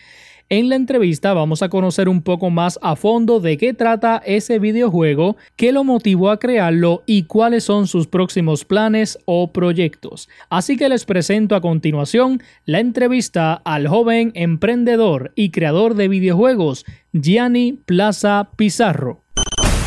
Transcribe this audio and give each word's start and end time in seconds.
En 0.48 0.68
la 0.68 0.76
entrevista 0.76 1.32
vamos 1.32 1.62
a 1.62 1.68
conocer 1.68 2.08
un 2.08 2.22
poco 2.22 2.50
más 2.50 2.78
a 2.82 2.96
fondo 2.96 3.40
de 3.40 3.56
qué 3.56 3.74
trata 3.74 4.22
ese 4.24 4.58
videojuego, 4.58 5.36
qué 5.56 5.72
lo 5.72 5.84
motivó 5.84 6.30
a 6.30 6.38
crearlo 6.38 7.02
y 7.06 7.24
cuáles 7.24 7.64
son 7.64 7.86
sus 7.86 8.06
próximos 8.06 8.64
planes 8.64 9.18
o 9.24 9.52
proyectos. 9.52 10.28
Así 10.50 10.76
que 10.76 10.88
les 10.88 11.04
presento 11.04 11.54
a 11.54 11.60
continuación 11.60 12.42
la 12.64 12.80
entrevista 12.80 13.54
al 13.54 13.88
joven 13.88 14.32
emprendedor 14.34 15.32
y 15.34 15.50
creador 15.50 15.94
de 15.94 16.08
videojuegos, 16.08 16.84
Gianni 17.12 17.80
Plaza 17.84 18.50
Pizarro. 18.56 19.22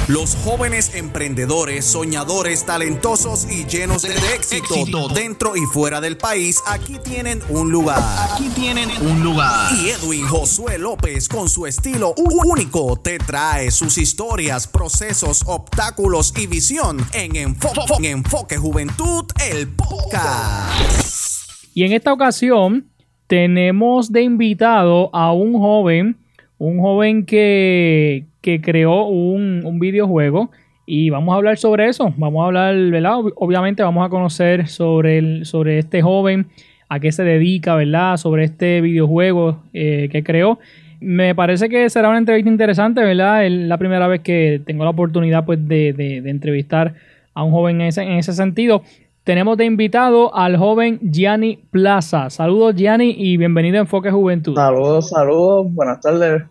Los 0.07 0.35
jóvenes 0.35 0.93
emprendedores, 0.93 1.83
soñadores, 1.83 2.63
talentosos 2.63 3.47
y 3.49 3.65
llenos 3.65 4.03
de 4.03 4.13
éxito, 4.35 5.07
dentro 5.07 5.55
y 5.55 5.61
fuera 5.61 5.99
del 5.99 6.15
país, 6.15 6.61
aquí 6.67 6.99
tienen 7.03 7.41
un 7.49 7.71
lugar. 7.71 8.03
Aquí 8.31 8.47
tienen 8.49 8.87
un 9.01 9.23
lugar. 9.23 9.73
Y 9.73 9.89
Edwin 9.89 10.27
Josué 10.27 10.77
López, 10.77 11.27
con 11.27 11.49
su 11.49 11.65
estilo 11.65 12.13
único, 12.17 12.97
te 12.97 13.17
trae 13.17 13.71
sus 13.71 13.97
historias, 13.97 14.67
procesos, 14.67 15.41
obstáculos 15.47 16.35
y 16.37 16.45
visión 16.45 17.03
en 17.13 17.35
Enfoque, 17.35 17.95
en 17.97 18.05
Enfoque 18.05 18.57
Juventud, 18.57 19.25
el 19.49 19.69
podcast. 19.69 21.49
Y 21.73 21.83
en 21.83 21.93
esta 21.93 22.13
ocasión 22.13 22.91
tenemos 23.25 24.11
de 24.11 24.21
invitado 24.21 25.09
a 25.15 25.33
un 25.33 25.53
joven, 25.53 26.19
un 26.57 26.79
joven 26.79 27.25
que, 27.25 28.25
que 28.41 28.61
creó 28.61 29.05
un, 29.05 29.79
videojuego 29.79 30.51
y 30.85 31.09
vamos 31.09 31.33
a 31.33 31.37
hablar 31.37 31.57
sobre 31.57 31.87
eso. 31.87 32.13
Vamos 32.17 32.43
a 32.43 32.45
hablar, 32.45 32.75
¿verdad? 32.75 33.17
Obviamente 33.35 33.83
vamos 33.83 34.05
a 34.05 34.09
conocer 34.09 34.67
sobre, 34.67 35.17
el, 35.17 35.45
sobre 35.45 35.79
este 35.79 36.01
joven, 36.01 36.47
a 36.87 36.99
qué 36.99 37.11
se 37.11 37.23
dedica, 37.23 37.75
¿verdad? 37.75 38.17
Sobre 38.17 38.43
este 38.43 38.81
videojuego 38.81 39.63
eh, 39.73 40.09
que 40.11 40.23
creó. 40.23 40.59
Me 41.01 41.35
parece 41.35 41.69
que 41.69 41.89
será 41.89 42.09
una 42.09 42.19
entrevista 42.19 42.49
interesante, 42.49 43.01
¿verdad? 43.01 43.45
Es 43.45 43.51
la 43.51 43.77
primera 43.77 44.07
vez 44.07 44.21
que 44.21 44.61
tengo 44.65 44.83
la 44.83 44.91
oportunidad 44.91 45.45
pues, 45.45 45.67
de, 45.67 45.89
entrevistar 46.25 46.93
a 47.33 47.43
un 47.43 47.51
joven 47.51 47.81
en 47.81 47.87
ese, 47.87 48.03
en 48.03 48.13
ese 48.13 48.33
sentido. 48.33 48.83
Tenemos 49.25 49.57
de 49.57 49.65
invitado 49.65 50.33
al 50.33 50.55
joven 50.55 50.99
Gianni 51.01 51.57
Plaza. 51.71 52.29
Saludos 52.29 52.75
Gianni 52.75 53.13
y 53.17 53.35
bienvenido 53.35 53.77
a 53.77 53.81
Enfoque 53.81 54.11
Juventud. 54.11 54.55
Saludos, 54.55 55.09
saludos, 55.09 55.65
buenas 55.73 55.99
tardes 55.99 56.43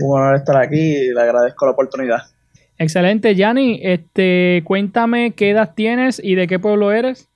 un 0.00 0.18
honor 0.18 0.36
estar 0.36 0.56
aquí 0.56 0.78
y 0.78 1.14
le 1.14 1.20
agradezco 1.20 1.66
la 1.66 1.72
oportunidad. 1.72 2.22
Excelente, 2.78 3.34
Yanni. 3.34 3.80
Este, 3.82 4.62
cuéntame 4.64 5.32
qué 5.32 5.50
edad 5.50 5.72
tienes 5.74 6.20
y 6.22 6.34
de 6.34 6.46
qué 6.46 6.58
pueblo 6.58 6.92
eres. 6.92 7.28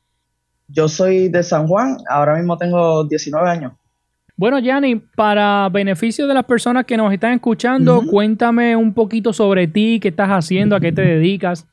Yo 0.68 0.88
soy 0.88 1.28
de 1.28 1.42
San 1.42 1.66
Juan, 1.66 1.96
ahora 2.08 2.36
mismo 2.36 2.56
tengo 2.56 3.04
19 3.04 3.48
años. 3.48 3.72
Bueno, 4.36 4.58
Yanni, 4.58 4.96
para 4.96 5.68
beneficio 5.70 6.26
de 6.26 6.34
las 6.34 6.44
personas 6.44 6.84
que 6.84 6.96
nos 6.96 7.12
están 7.12 7.34
escuchando, 7.34 8.02
cuéntame 8.10 8.74
un 8.74 8.94
poquito 8.94 9.32
sobre 9.32 9.66
ti, 9.66 10.00
qué 10.00 10.08
estás 10.08 10.30
haciendo, 10.30 10.76
a 10.76 10.80
qué 10.80 10.92
te 10.92 11.02
dedicas. 11.02 11.66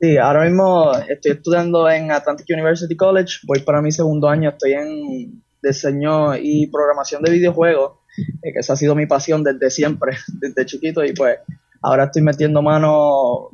Sí, 0.00 0.16
ahora 0.18 0.44
mismo 0.44 0.92
estoy 1.08 1.32
estudiando 1.32 1.88
en 1.88 2.12
Atlantic 2.12 2.46
University 2.50 2.94
College, 2.96 3.38
voy 3.44 3.60
para 3.60 3.80
mi 3.80 3.92
segundo 3.92 4.28
año, 4.28 4.50
estoy 4.50 4.72
en 4.72 5.42
diseño 5.62 6.36
y 6.36 6.66
programación 6.66 7.22
de 7.22 7.32
videojuegos 7.32 7.92
eh, 8.18 8.52
que 8.52 8.60
esa 8.60 8.74
ha 8.74 8.76
sido 8.76 8.94
mi 8.94 9.06
pasión 9.06 9.42
desde 9.42 9.70
siempre, 9.70 10.16
desde 10.40 10.66
chiquito, 10.66 11.04
y 11.04 11.12
pues 11.12 11.38
ahora 11.82 12.04
estoy 12.04 12.22
metiendo 12.22 12.62
mano 12.62 13.50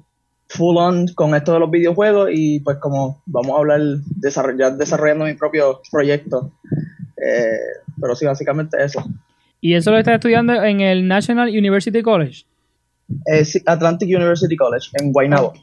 full 0.49 0.77
on 0.77 1.07
con 1.15 1.35
esto 1.35 1.55
de 1.55 1.61
los 1.61 1.71
videojuegos 1.71 2.31
y 2.33 2.61
pues 2.61 2.77
como 2.79 3.23
vamos 3.27 3.57
a 3.57 3.59
hablar, 3.59 3.81
desarrollar, 4.17 4.77
desarrollando 4.77 5.25
mi 5.25 5.35
propio 5.35 5.81
proyecto. 5.91 6.53
Eh, 7.17 7.57
pero 8.01 8.15
sí, 8.15 8.27
básicamente 8.27 8.83
eso. 8.83 9.03
¿Y 9.61 9.75
eso 9.75 9.91
lo 9.91 9.99
estás 9.99 10.15
estudiando 10.15 10.53
en 10.63 10.81
el 10.81 11.07
National 11.07 11.49
University 11.49 12.03
College? 12.03 12.45
Eh, 13.27 13.45
sí, 13.45 13.63
Atlantic 13.65 14.09
University 14.09 14.57
College, 14.57 14.89
en 14.95 15.13
Guaynabo. 15.13 15.55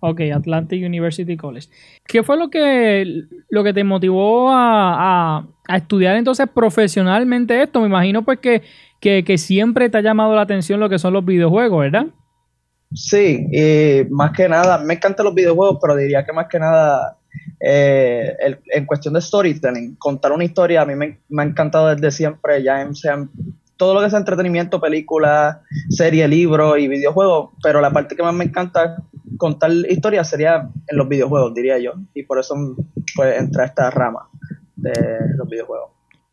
Ok, 0.00 0.20
Atlantic 0.34 0.84
University 0.84 1.36
College. 1.36 1.68
¿Qué 2.06 2.22
fue 2.22 2.36
lo 2.36 2.48
que, 2.48 3.24
lo 3.48 3.64
que 3.64 3.72
te 3.72 3.82
motivó 3.82 4.50
a, 4.50 5.46
estudiar 5.68 6.16
entonces 6.16 6.46
profesionalmente 6.52 7.62
esto? 7.62 7.80
Me 7.80 7.86
imagino 7.86 8.22
pues 8.22 8.38
que, 8.38 8.62
que, 9.00 9.38
siempre 9.38 9.88
te 9.88 9.98
ha 9.98 10.02
llamado 10.02 10.34
la 10.34 10.42
atención 10.42 10.80
lo 10.80 10.88
que 10.88 10.98
son 10.98 11.12
los 11.12 11.24
videojuegos, 11.24 11.80
¿verdad? 11.80 12.06
Sí, 12.92 13.46
y 13.50 14.04
más 14.10 14.32
que 14.32 14.48
nada, 14.48 14.78
me 14.78 14.94
encantan 14.94 15.24
los 15.24 15.34
videojuegos, 15.34 15.78
pero 15.80 15.96
diría 15.96 16.24
que 16.24 16.32
más 16.32 16.46
que 16.48 16.58
nada 16.58 17.18
eh, 17.60 18.36
en 18.72 18.84
cuestión 18.84 19.14
de 19.14 19.20
storytelling, 19.20 19.96
contar 19.96 20.32
una 20.32 20.44
historia 20.44 20.82
a 20.82 20.86
mí 20.86 20.94
me, 20.94 21.18
ha 21.38 21.44
encantado 21.44 21.88
desde 21.94 22.10
siempre, 22.10 22.62
ya 22.62 22.86
sean 22.94 23.30
todo 23.76 23.94
lo 23.94 24.00
que 24.00 24.06
es 24.06 24.12
entretenimiento, 24.14 24.80
película, 24.80 25.62
serie, 25.88 26.28
libro 26.28 26.76
y 26.76 26.88
videojuegos, 26.88 27.50
pero 27.62 27.80
la 27.80 27.90
parte 27.90 28.16
que 28.16 28.22
más 28.22 28.34
me 28.34 28.44
encanta 28.44 28.96
contar 29.36 29.70
historias 29.88 30.28
sería 30.28 30.68
en 30.88 30.96
los 30.96 31.08
videojuegos, 31.08 31.54
diría 31.54 31.78
yo, 31.78 31.92
y 32.14 32.22
por 32.22 32.38
eso 32.38 32.54
pues 33.14 33.40
entra 33.40 33.64
esta 33.64 33.90
rama 33.90 34.28
de 34.76 34.92
los 35.36 35.48
videojuegos. 35.48 35.90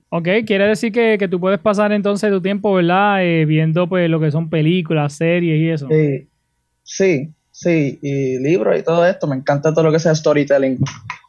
Ok, 0.09 0.27
quiere 0.45 0.67
decir 0.67 0.91
que, 0.91 1.27
tú 1.29 1.39
puedes 1.39 1.59
pasar 1.59 1.91
entonces 1.91 2.29
tu 2.31 2.39
tiempo, 2.39 2.73
¿verdad? 2.73 3.25
Eh, 3.25 3.45
viendo 3.45 3.87
pues 3.87 4.09
lo 4.09 4.19
que 4.19 4.29
son 4.29 4.49
películas, 4.49 5.13
series 5.13 5.59
y 5.59 5.69
eso. 5.69 5.87
Sí, 5.89 6.27
sí, 6.83 7.33
sí, 7.49 7.99
y 8.01 8.37
libros 8.37 8.79
y 8.79 8.83
todo 8.83 9.05
esto, 9.07 9.25
me 9.25 9.35
encanta 9.35 9.73
todo 9.73 9.85
lo 9.85 9.91
que 9.91 9.99
sea 9.99 10.13
storytelling. 10.13 10.77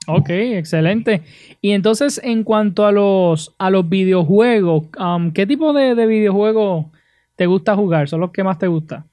Ok, 0.06 0.28
excelente. 0.28 1.22
Y 1.60 1.70
entonces, 1.70 2.20
en 2.22 2.44
cuanto 2.44 2.86
a 2.86 2.92
los, 2.92 3.54
a 3.58 3.70
los 3.70 3.88
videojuegos, 3.88 4.84
um, 4.98 5.32
¿qué 5.32 5.46
tipo 5.46 5.72
de, 5.72 5.94
videojuegos 6.06 6.86
te 7.36 7.46
gusta 7.46 7.74
jugar? 7.74 8.08
¿Son 8.08 8.20
los 8.20 8.30
que 8.30 8.44
más 8.44 8.58
te 8.58 8.66
gustan? 8.66 9.04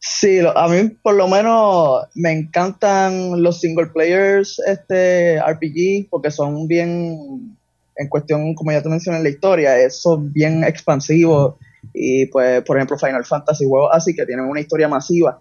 Sí, 0.00 0.38
a 0.54 0.68
mí 0.68 0.90
por 1.02 1.14
lo 1.14 1.26
menos 1.26 2.04
me 2.14 2.32
encantan 2.32 3.42
los 3.42 3.60
single 3.60 3.86
players 3.86 4.60
este 4.60 5.40
RPG 5.40 6.08
porque 6.08 6.30
son 6.30 6.68
bien, 6.68 7.56
en 7.96 8.08
cuestión, 8.08 8.54
como 8.54 8.70
ya 8.70 8.82
te 8.82 8.88
mencioné 8.88 9.18
en 9.18 9.24
la 9.24 9.30
historia, 9.30 9.90
son 9.90 10.32
bien 10.32 10.62
expansivos 10.62 11.56
y 11.92 12.26
pues, 12.26 12.62
por 12.62 12.76
ejemplo, 12.76 12.98
Final 12.98 13.24
Fantasy, 13.24 13.66
juegos 13.66 13.90
así 13.92 14.14
que 14.14 14.26
tienen 14.26 14.46
una 14.46 14.60
historia 14.60 14.88
masiva. 14.88 15.40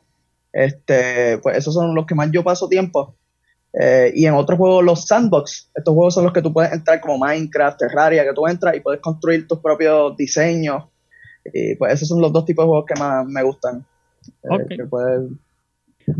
Este, 0.51 1.37
pues 1.39 1.57
esos 1.57 1.73
son 1.73 1.93
los 1.93 2.05
que 2.07 2.15
más 2.15 2.31
yo 2.31 2.43
paso 2.43 2.67
tiempo. 2.67 3.15
Eh, 3.79 4.11
y 4.15 4.25
en 4.25 4.33
otros 4.33 4.57
juegos, 4.57 4.83
los 4.83 5.05
sandbox, 5.05 5.69
estos 5.75 5.93
juegos 5.93 6.15
son 6.15 6.23
los 6.23 6.33
que 6.33 6.41
tú 6.41 6.51
puedes 6.51 6.71
entrar 6.71 6.99
como 6.99 7.19
Minecraft, 7.19 7.77
Terraria, 7.77 8.23
que 8.23 8.33
tú 8.33 8.47
entras 8.47 8.75
y 8.75 8.79
puedes 8.79 9.01
construir 9.01 9.47
tus 9.47 9.59
propios 9.59 10.17
diseños. 10.17 10.85
Y 11.45 11.75
pues 11.75 11.93
esos 11.93 12.07
son 12.07 12.21
los 12.21 12.33
dos 12.33 12.45
tipos 12.45 12.65
de 12.65 12.69
juegos 12.69 12.85
que 12.87 12.99
más 12.99 13.25
me 13.27 13.43
gustan. 13.43 13.85
Eh, 14.43 14.87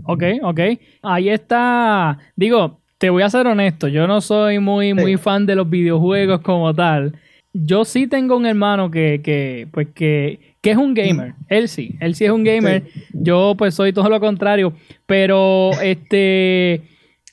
ok, 0.04 0.24
ok. 0.44 0.60
Ahí 1.02 1.30
está. 1.30 2.18
Digo, 2.36 2.80
te 2.98 3.10
voy 3.10 3.24
a 3.24 3.30
ser 3.30 3.48
honesto, 3.48 3.88
yo 3.88 4.08
no 4.08 4.22
soy 4.22 4.60
muy, 4.60 4.94
muy 4.94 5.18
fan 5.18 5.46
de 5.46 5.56
los 5.56 5.70
videojuegos 5.70 6.42
como 6.42 6.74
tal. 6.74 7.14
Yo 7.54 7.86
sí 7.86 8.08
tengo 8.08 8.38
un 8.38 8.46
hermano 8.46 8.92
que, 8.92 9.22
que 9.24 9.68
pues 9.72 9.88
que, 9.94 10.56
que 10.62 10.72
es 10.72 10.78
un 10.78 10.94
gamer. 10.94 11.34
Él 11.48 11.70
sí, 11.70 11.96
él 12.00 12.16
sí 12.16 12.26
es 12.26 12.32
un 12.32 12.44
gamer. 12.44 12.84
Yo 13.14 13.56
pues 13.58 13.74
soy 13.74 13.94
todo 13.94 14.10
lo 14.10 14.20
contrario. 14.20 14.74
Pero 15.06 15.72
este 15.82 16.84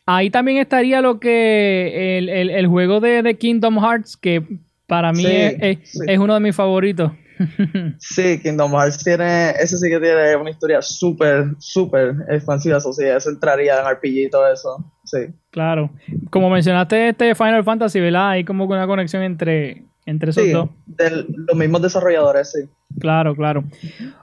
Ahí 0.07 0.29
también 0.29 0.59
estaría 0.59 1.01
lo 1.01 1.19
que 1.19 2.19
el, 2.19 2.67
juego 2.67 3.01
de, 3.01 3.37
Kingdom 3.39 3.79
Hearts, 3.79 4.19
que 4.19 4.43
para 4.87 5.13
mí 5.13 5.25
es, 5.27 6.19
uno 6.19 6.35
de 6.35 6.41
mis 6.41 6.55
favoritos. 6.55 7.13
sí, 7.99 8.41
Kingdom 8.41 8.73
Hearts 8.73 9.03
tiene, 9.03 9.51
ese 9.51 9.77
sí 9.79 9.89
que 9.89 10.01
tiene 10.01 10.37
una 10.37 10.51
historia 10.51 10.81
súper, 10.83 11.47
súper 11.59 12.15
expansiva, 12.29 12.79
o 12.79 12.93
sea, 12.93 13.17
eso 13.17 13.31
entraría 13.31 13.81
en 13.81 13.87
RPG 13.87 14.27
y 14.27 14.31
todo 14.31 14.53
eso, 14.53 14.85
sí. 15.05 15.19
Claro, 15.51 15.91
como 16.31 16.51
mencionaste 16.51 17.11
este 17.11 17.35
Final 17.35 17.65
Fantasy, 17.65 18.01
¿verdad? 18.01 18.31
Hay 18.31 18.45
como 18.45 18.65
una 18.65 18.87
conexión 18.87 19.23
entre, 19.23 19.83
entre 20.07 20.31
esos 20.31 20.51
dos. 20.53 20.71
De 20.87 21.11
los 21.11 21.57
mismos 21.57 21.83
desarrolladores, 21.83 22.53
sí. 22.53 22.69
Claro, 23.01 23.35
claro. 23.35 23.65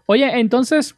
Oye, 0.06 0.40
entonces, 0.40 0.96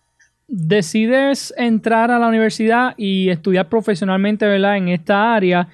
decides 0.47 1.53
entrar 1.57 2.11
a 2.11 2.19
la 2.19 2.27
universidad 2.27 2.93
y 2.97 3.29
estudiar 3.29 3.69
profesionalmente, 3.69 4.45
¿verdad? 4.45 4.77
En 4.77 4.89
esta 4.89 5.33
área. 5.33 5.67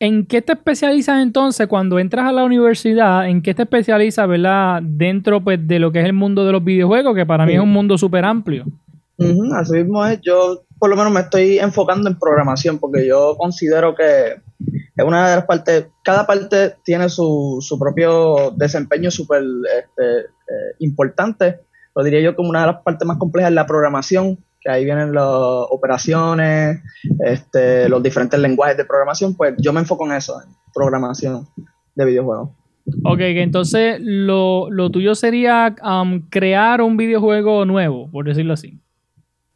¿En 0.00 0.26
qué 0.26 0.42
te 0.42 0.52
especializas 0.52 1.22
entonces 1.22 1.66
cuando 1.66 1.98
entras 1.98 2.26
a 2.26 2.32
la 2.32 2.42
universidad? 2.42 3.28
¿En 3.28 3.42
qué 3.42 3.54
te 3.54 3.62
especializas, 3.62 4.26
¿verdad? 4.26 4.80
Dentro 4.82 5.40
pues, 5.42 5.66
de 5.68 5.78
lo 5.78 5.92
que 5.92 6.00
es 6.00 6.06
el 6.06 6.14
mundo 6.14 6.44
de 6.44 6.52
los 6.52 6.64
videojuegos, 6.64 7.14
que 7.14 7.26
para 7.26 7.46
mí 7.46 7.54
es 7.54 7.60
un 7.60 7.72
mundo 7.72 7.98
súper 7.98 8.24
amplio. 8.24 8.64
así 9.54 9.72
mismo 9.74 10.04
es. 10.06 10.18
Yo 10.22 10.62
por 10.78 10.88
lo 10.88 10.96
menos 10.96 11.12
me 11.12 11.20
estoy 11.20 11.58
enfocando 11.58 12.08
en 12.08 12.18
programación 12.18 12.78
porque 12.78 13.06
yo 13.06 13.36
considero 13.38 13.94
que 13.94 14.36
es 14.96 15.04
una 15.04 15.28
de 15.28 15.36
las 15.36 15.44
partes, 15.44 15.86
cada 16.02 16.26
parte 16.26 16.76
tiene 16.82 17.08
su, 17.10 17.58
su 17.60 17.78
propio 17.78 18.52
desempeño 18.56 19.10
súper 19.10 19.42
este, 19.42 20.20
eh, 20.20 20.74
importante 20.78 21.60
lo 21.94 22.04
diría 22.04 22.20
yo 22.20 22.36
como 22.36 22.50
una 22.50 22.60
de 22.60 22.66
las 22.68 22.82
partes 22.82 23.06
más 23.06 23.18
complejas 23.18 23.50
es 23.50 23.54
la 23.54 23.66
programación, 23.66 24.38
que 24.60 24.70
ahí 24.70 24.84
vienen 24.84 25.12
las 25.14 25.24
operaciones, 25.26 26.80
este, 27.24 27.88
los 27.88 28.02
diferentes 28.02 28.38
lenguajes 28.38 28.76
de 28.76 28.84
programación, 28.84 29.34
pues 29.34 29.54
yo 29.58 29.72
me 29.72 29.80
enfoco 29.80 30.06
en 30.06 30.12
eso, 30.12 30.40
en 30.42 30.50
programación 30.74 31.46
de 31.94 32.04
videojuegos. 32.04 32.50
Ok, 33.04 33.20
entonces 33.20 33.98
lo, 34.00 34.68
tuyo 34.90 35.14
sería 35.14 35.74
um, 35.82 36.20
crear 36.28 36.82
un 36.82 36.96
videojuego 36.96 37.64
nuevo, 37.64 38.10
por 38.10 38.26
decirlo 38.26 38.54
así. 38.54 38.78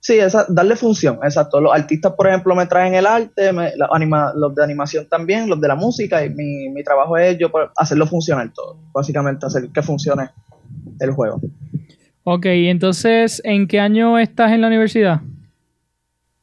Sí, 0.00 0.18
esa, 0.18 0.44
darle 0.48 0.76
función, 0.76 1.18
exacto. 1.22 1.60
Los 1.60 1.72
artistas, 1.72 2.12
por 2.12 2.28
ejemplo, 2.28 2.54
me 2.54 2.66
traen 2.66 2.94
el 2.94 3.06
arte, 3.06 3.50
los 3.52 4.54
de 4.54 4.62
animación 4.62 5.06
también, 5.08 5.48
los 5.48 5.60
de 5.60 5.68
la 5.68 5.74
música, 5.74 6.24
y 6.24 6.30
mi, 6.30 6.68
mi 6.68 6.84
trabajo 6.84 7.16
es 7.16 7.38
yo 7.38 7.50
hacerlo 7.76 8.06
funcionar 8.06 8.52
todo, 8.52 8.76
básicamente 8.92 9.46
hacer 9.46 9.68
que 9.70 9.82
funcione 9.82 10.28
el 11.00 11.10
juego. 11.12 11.40
Ok, 12.24 12.46
entonces, 12.46 13.42
¿en 13.44 13.68
qué 13.68 13.78
año 13.78 14.18
estás 14.18 14.50
en 14.52 14.62
la 14.62 14.68
universidad? 14.68 15.20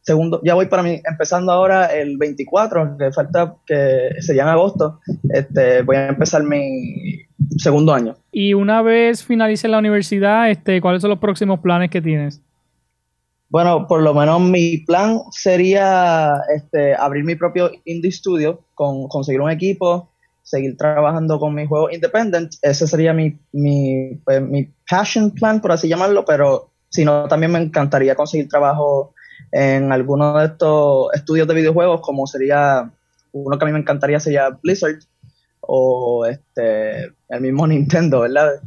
Segundo, 0.03 0.39
ya 0.43 0.53
voy 0.53 0.67
para 0.67 0.83
mí, 0.83 1.01
empezando 1.03 1.51
ahora 1.51 1.87
el 1.87 2.17
24, 2.17 2.97
que 2.97 3.11
falta 3.11 3.55
que 3.65 4.09
sería 4.19 4.43
en 4.43 4.49
agosto, 4.49 4.99
este, 5.29 5.81
voy 5.81 5.95
a 5.95 6.09
empezar 6.09 6.43
mi 6.43 7.21
segundo 7.57 7.93
año. 7.93 8.15
Y 8.31 8.53
una 8.53 8.83
vez 8.83 9.23
finalice 9.23 9.67
la 9.67 9.79
universidad, 9.79 10.51
este, 10.51 10.81
¿cuáles 10.81 11.01
son 11.01 11.09
los 11.09 11.19
próximos 11.19 11.59
planes 11.59 11.89
que 11.89 12.01
tienes? 12.01 12.41
Bueno, 13.49 13.87
por 13.87 14.03
lo 14.03 14.13
menos 14.13 14.39
mi 14.39 14.77
plan 14.77 15.19
sería 15.31 16.35
este, 16.55 16.95
abrir 16.95 17.23
mi 17.23 17.35
propio 17.35 17.71
indie 17.85 18.11
studio, 18.11 18.61
con, 18.75 19.07
conseguir 19.07 19.41
un 19.41 19.49
equipo, 19.49 20.10
seguir 20.43 20.75
trabajando 20.77 21.39
con 21.39 21.53
mis 21.55 21.67
juegos 21.67 21.93
independent. 21.93 22.53
Ese 22.61 22.87
sería 22.87 23.13
mi, 23.13 23.39
mi, 23.51 24.15
pues, 24.23 24.41
mi 24.41 24.69
passion 24.89 25.31
plan, 25.31 25.61
por 25.61 25.71
así 25.71 25.87
llamarlo, 25.87 26.25
pero 26.25 26.71
si 26.89 27.05
no, 27.05 27.27
también 27.27 27.51
me 27.51 27.59
encantaría 27.59 28.15
conseguir 28.15 28.49
trabajo 28.49 29.13
en 29.51 29.91
alguno 29.91 30.37
de 30.37 30.45
estos 30.45 31.13
estudios 31.13 31.47
de 31.47 31.55
videojuegos, 31.55 32.01
como 32.01 32.27
sería 32.27 32.91
uno 33.31 33.57
que 33.57 33.65
a 33.65 33.67
mí 33.67 33.73
me 33.73 33.79
encantaría 33.79 34.19
sería 34.19 34.49
Blizzard 34.49 34.99
o 35.61 36.25
este 36.25 37.05
el 37.29 37.41
mismo 37.41 37.67
Nintendo, 37.67 38.21
¿verdad? 38.21 38.61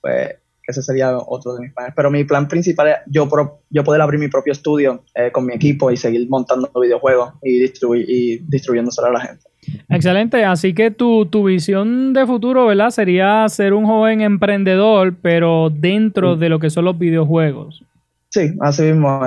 Pues 0.00 0.36
ese 0.66 0.82
sería 0.82 1.16
otro 1.16 1.54
de 1.54 1.62
mis 1.62 1.72
planes. 1.72 1.94
Pero 1.96 2.10
mi 2.10 2.24
plan 2.24 2.46
principal 2.48 2.88
es 2.88 2.96
yo, 3.06 3.28
yo 3.70 3.84
poder 3.84 4.00
abrir 4.00 4.20
mi 4.20 4.28
propio 4.28 4.52
estudio 4.52 5.04
eh, 5.14 5.30
con 5.32 5.46
mi 5.46 5.54
equipo 5.54 5.90
y 5.90 5.96
seguir 5.96 6.28
montando 6.28 6.70
videojuegos 6.80 7.34
y, 7.42 7.60
distribuir 7.60 8.08
y 8.08 8.38
distribuyéndoselo 8.38 9.08
a 9.08 9.12
la 9.12 9.20
gente. 9.20 9.44
Excelente, 9.88 10.44
así 10.44 10.74
que 10.74 10.90
tu, 10.90 11.26
visión 11.44 12.12
de 12.12 12.26
futuro, 12.26 12.66
¿verdad? 12.66 12.90
Sería 12.90 13.48
ser 13.48 13.74
un 13.74 13.86
joven 13.86 14.20
emprendedor, 14.20 15.14
pero 15.20 15.70
dentro 15.70 16.36
de 16.36 16.48
lo 16.48 16.58
que 16.58 16.70
son 16.70 16.84
los 16.84 16.98
videojuegos. 16.98 17.82
Sí, 18.30 18.52
así 18.60 18.82
mismo 18.82 19.20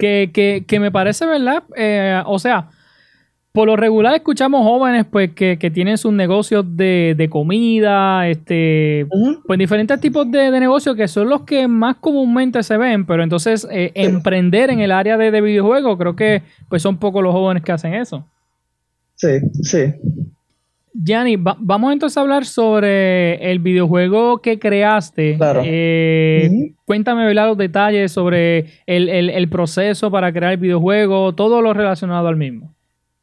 Que, 0.00 0.78
me 0.80 0.90
parece, 0.90 1.24
¿verdad? 1.26 1.62
Eh, 1.76 2.20
o 2.26 2.38
sea, 2.38 2.68
por 3.52 3.66
lo 3.66 3.76
regular 3.76 4.14
escuchamos 4.14 4.62
jóvenes 4.62 5.06
pues 5.10 5.32
que, 5.32 5.70
tienen 5.72 5.96
sus 5.96 6.12
negocios 6.12 6.64
de, 6.76 7.28
comida, 7.30 8.28
este, 8.28 9.06
pues 9.46 9.58
diferentes 9.58 9.98
tipos 10.00 10.30
de, 10.30 10.50
negocios 10.50 10.96
que 10.96 11.08
son 11.08 11.28
los 11.30 11.42
que 11.42 11.66
más 11.66 11.96
comúnmente 11.96 12.62
se 12.62 12.76
ven, 12.76 13.06
pero 13.06 13.22
entonces 13.22 13.66
eh, 13.70 13.92
emprender 13.94 14.70
en 14.70 14.80
el 14.80 14.92
área 14.92 15.16
de, 15.16 15.30
de 15.30 15.40
videojuegos, 15.40 15.96
creo 15.96 16.14
que 16.14 16.42
pues 16.68 16.82
son 16.82 16.98
pocos 16.98 17.22
los 17.22 17.32
jóvenes 17.32 17.62
que 17.62 17.72
hacen 17.72 17.94
eso. 17.94 18.26
Sí, 19.18 19.40
sí. 19.62 19.94
Gianni, 20.94 21.36
vamos 21.36 21.92
entonces 21.92 22.16
a 22.16 22.20
hablar 22.20 22.44
sobre 22.44 23.50
el 23.50 23.58
videojuego 23.58 24.38
que 24.38 24.58
creaste. 24.58 25.36
Claro. 25.36 25.62
Eh, 25.64 26.72
cuéntame 26.84 27.26
¿verdad? 27.26 27.48
los 27.48 27.58
detalles 27.58 28.10
sobre 28.10 28.66
el, 28.86 29.48
proceso 29.48 30.10
para 30.10 30.32
crear 30.32 30.52
el 30.52 30.58
videojuego, 30.58 31.34
todo 31.34 31.62
lo 31.62 31.72
relacionado 31.72 32.26
al 32.28 32.36
mismo. 32.36 32.74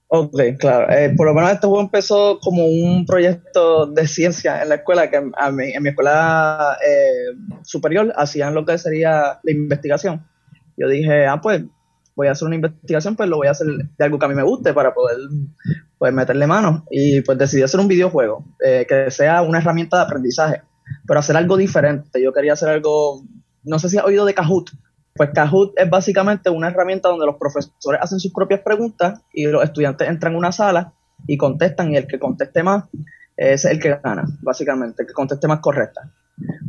Ok, 0.08 0.40
claro. 0.60 0.90
Eh, 0.94 1.14
por 1.18 1.28
lo 1.28 1.34
menos 1.34 1.52
este 1.52 1.68
juego 1.68 1.82
empezó 1.82 2.40
como 2.40 2.66
un 2.66 3.06
proyecto 3.06 3.88
de 3.88 4.08
ciencia 4.08 4.62
en 4.62 4.70
la 4.70 4.76
escuela, 4.76 5.10
que 5.10 5.18
a 5.36 5.52
mí, 5.52 5.72
en 5.74 5.84
mi 5.84 5.90
escuela 5.90 6.78
eh, 6.88 7.36
superior 7.64 8.14
hacían 8.16 8.54
lo 8.54 8.66
que 8.66 8.78
sería 8.78 9.40
la 9.44 9.52
investigación. 9.52 10.24
Yo 10.78 10.88
dije, 10.88 11.26
ah, 11.26 11.42
pues 11.42 11.64
voy 12.16 12.28
a 12.28 12.32
hacer 12.32 12.46
una 12.46 12.56
investigación, 12.56 13.16
pues 13.16 13.30
lo 13.30 13.38
voy 13.38 13.48
a 13.48 13.52
hacer 13.52 13.68
de 13.68 14.06
algo 14.06 14.18
que 14.18 14.26
a 14.26 14.30
mí 14.30 14.36
me 14.36 14.44
guste 14.44 14.74
para 14.74 14.94
poder 14.94 15.18
pues, 15.98 16.14
meterle 16.14 16.48
mano. 16.48 16.86
Y 16.90 17.22
pues 17.22 17.38
decidí 17.38 17.64
hacer 17.64 17.80
un 17.80 17.88
videojuego 17.88 18.46
eh, 18.64 18.86
que 18.88 19.12
sea 19.12 19.42
una 19.42 19.60
herramienta 19.60 19.98
de 19.98 20.04
aprendizaje, 20.04 20.62
pero 21.06 21.20
hacer 21.20 21.38
algo 21.38 21.58
diferente. 21.58 22.22
Yo 22.22 22.34
quería 22.34 22.54
hacer 22.54 22.70
algo, 22.70 23.24
no 23.64 23.80
sé 23.80 23.90
si 23.90 23.98
has 23.98 24.06
oído 24.06 24.26
de 24.26 24.34
Kahoot. 24.34 24.72
Pues 25.14 25.30
Kahoot 25.34 25.74
es 25.78 25.90
básicamente 25.90 26.50
una 26.50 26.68
herramienta 26.68 27.10
donde 27.10 27.26
los 27.26 27.36
profesores 27.38 28.02
hacen 28.02 28.20
sus 28.20 28.34
propias 28.34 28.62
preguntas 28.62 29.22
y 29.34 29.46
los 29.46 29.64
estudiantes 29.64 30.10
entran 30.10 30.34
en 30.34 30.40
una 30.40 30.52
sala 30.52 30.94
y 31.26 31.38
contestan 31.38 31.92
y 31.92 31.98
el 31.98 32.08
que 32.08 32.20
conteste 32.20 32.64
más 32.64 32.86
es 33.38 33.66
el 33.66 33.80
que 33.80 33.98
gana, 34.02 34.26
básicamente, 34.42 35.04
el 35.04 35.08
que 35.08 35.14
conteste 35.14 35.48
más 35.48 35.60
correcta. 35.60 36.10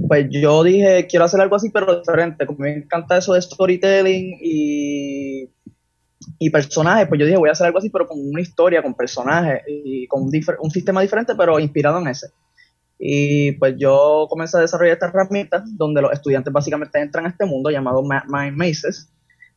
Pues 0.08 0.28
yo 0.30 0.62
dije, 0.62 1.06
quiero 1.08 1.24
hacer 1.24 1.40
algo 1.40 1.56
así, 1.56 1.70
pero 1.70 1.98
diferente. 1.98 2.46
Como 2.46 2.60
me 2.60 2.74
encanta 2.74 3.18
eso 3.18 3.34
de 3.34 3.42
storytelling 3.42 4.38
y, 4.40 5.48
y 6.38 6.50
personajes, 6.50 7.08
pues 7.08 7.18
yo 7.18 7.26
dije, 7.26 7.38
voy 7.38 7.48
a 7.48 7.52
hacer 7.52 7.66
algo 7.66 7.78
así, 7.78 7.90
pero 7.90 8.06
con 8.06 8.18
una 8.20 8.40
historia, 8.40 8.82
con 8.82 8.94
personajes 8.94 9.62
y 9.66 10.06
con 10.06 10.22
un, 10.22 10.70
sistema 10.70 11.00
diferente, 11.00 11.34
pero 11.36 11.58
inspirado 11.58 11.98
en 12.00 12.08
ese. 12.08 12.28
Y 12.98 13.52
pues 13.52 13.74
yo 13.76 14.26
comencé 14.28 14.56
a 14.56 14.60
desarrollar 14.60 14.94
esta 14.94 15.08
herramienta 15.08 15.62
donde 15.66 16.00
los 16.00 16.12
estudiantes 16.12 16.52
básicamente 16.52 17.00
entran 17.00 17.26
a 17.26 17.28
este 17.28 17.44
mundo 17.44 17.70
llamado 17.70 18.02
Mind 18.02 18.56
Mazes. 18.56 19.08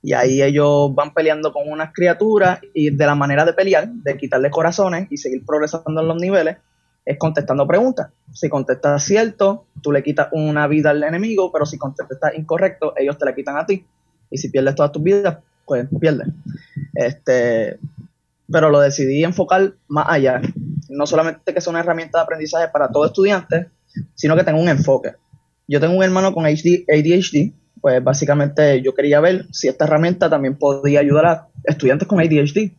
Y 0.01 0.13
ahí 0.13 0.42
ellos 0.42 0.94
van 0.96 1.13
peleando 1.13 1.51
con 1.51 1.70
unas 1.70 1.94
criaturas 1.94 2.60
y 2.74 2.89
de 2.89 3.06
la 3.06 3.16
manera 3.16 3.46
de 3.46 3.54
pelear, 3.54 3.89
de 3.89 4.18
quitarle 4.18 4.50
corazones 4.50 5.08
y 5.10 5.18
seguir 5.18 5.46
progresando 5.46 6.01
en 6.01 6.08
los 6.08 6.18
niveles, 6.18 6.58
es 7.06 7.18
contestando 7.18 7.68
preguntas. 7.68 8.10
Si 8.34 8.50
contestas 8.50 9.03
cierto, 9.03 9.65
tú 9.82 9.91
le 9.91 10.03
quitas 10.03 10.27
una 10.32 10.68
vida 10.68 10.91
al 10.91 11.03
enemigo, 11.03 11.51
pero 11.51 11.65
si 11.65 11.77
contestas 11.77 12.34
incorrecto, 12.38 12.94
ellos 12.98 13.18
te 13.18 13.25
la 13.25 13.36
quitan 13.36 13.58
a 13.58 13.65
ti. 13.65 13.86
Y 14.29 14.38
si 14.38 14.50
pierdes 14.50 14.75
todas 14.75 14.91
tus 14.91 15.01
vidas, 15.01 15.38
pues 15.65 15.88
pierdes. 16.00 16.27
Este, 16.94 17.77
pero 18.51 18.70
lo 18.70 18.79
decidí 18.79 19.24
enfocar 19.24 19.74
más 19.88 20.06
allá. 20.10 20.41
No 20.89 21.06
solamente 21.06 21.53
que 21.53 21.62
sea 21.62 21.72
una 21.72 21.79
herramienta 21.79 22.20
de 22.20 22.24
aprendizaje 22.24 22.68
para 22.70 22.89
todo 22.89 23.06
estudiante, 23.06 23.68
sino 24.15 24.36
que 24.36 24.44
tenga 24.44 24.60
un 24.60 24.70
enfoque. 24.70 25.13
Yo 25.68 25.79
tengo 25.79 25.96
un 25.96 26.03
hermano 26.03 26.34
con 26.34 26.46
ADHD, 26.46 27.51
pues 27.79 28.03
básicamente 28.03 28.82
yo 28.82 28.94
quería 28.94 29.20
ver 29.20 29.46
si 29.51 29.68
esta 29.68 29.86
herramienta 29.86 30.29
también 30.29 30.56
podía 30.56 31.00
ayudar 31.00 31.25
a 31.25 31.48
estudiantes 31.63 32.08
con 32.08 32.20
ADHD. 32.20 32.72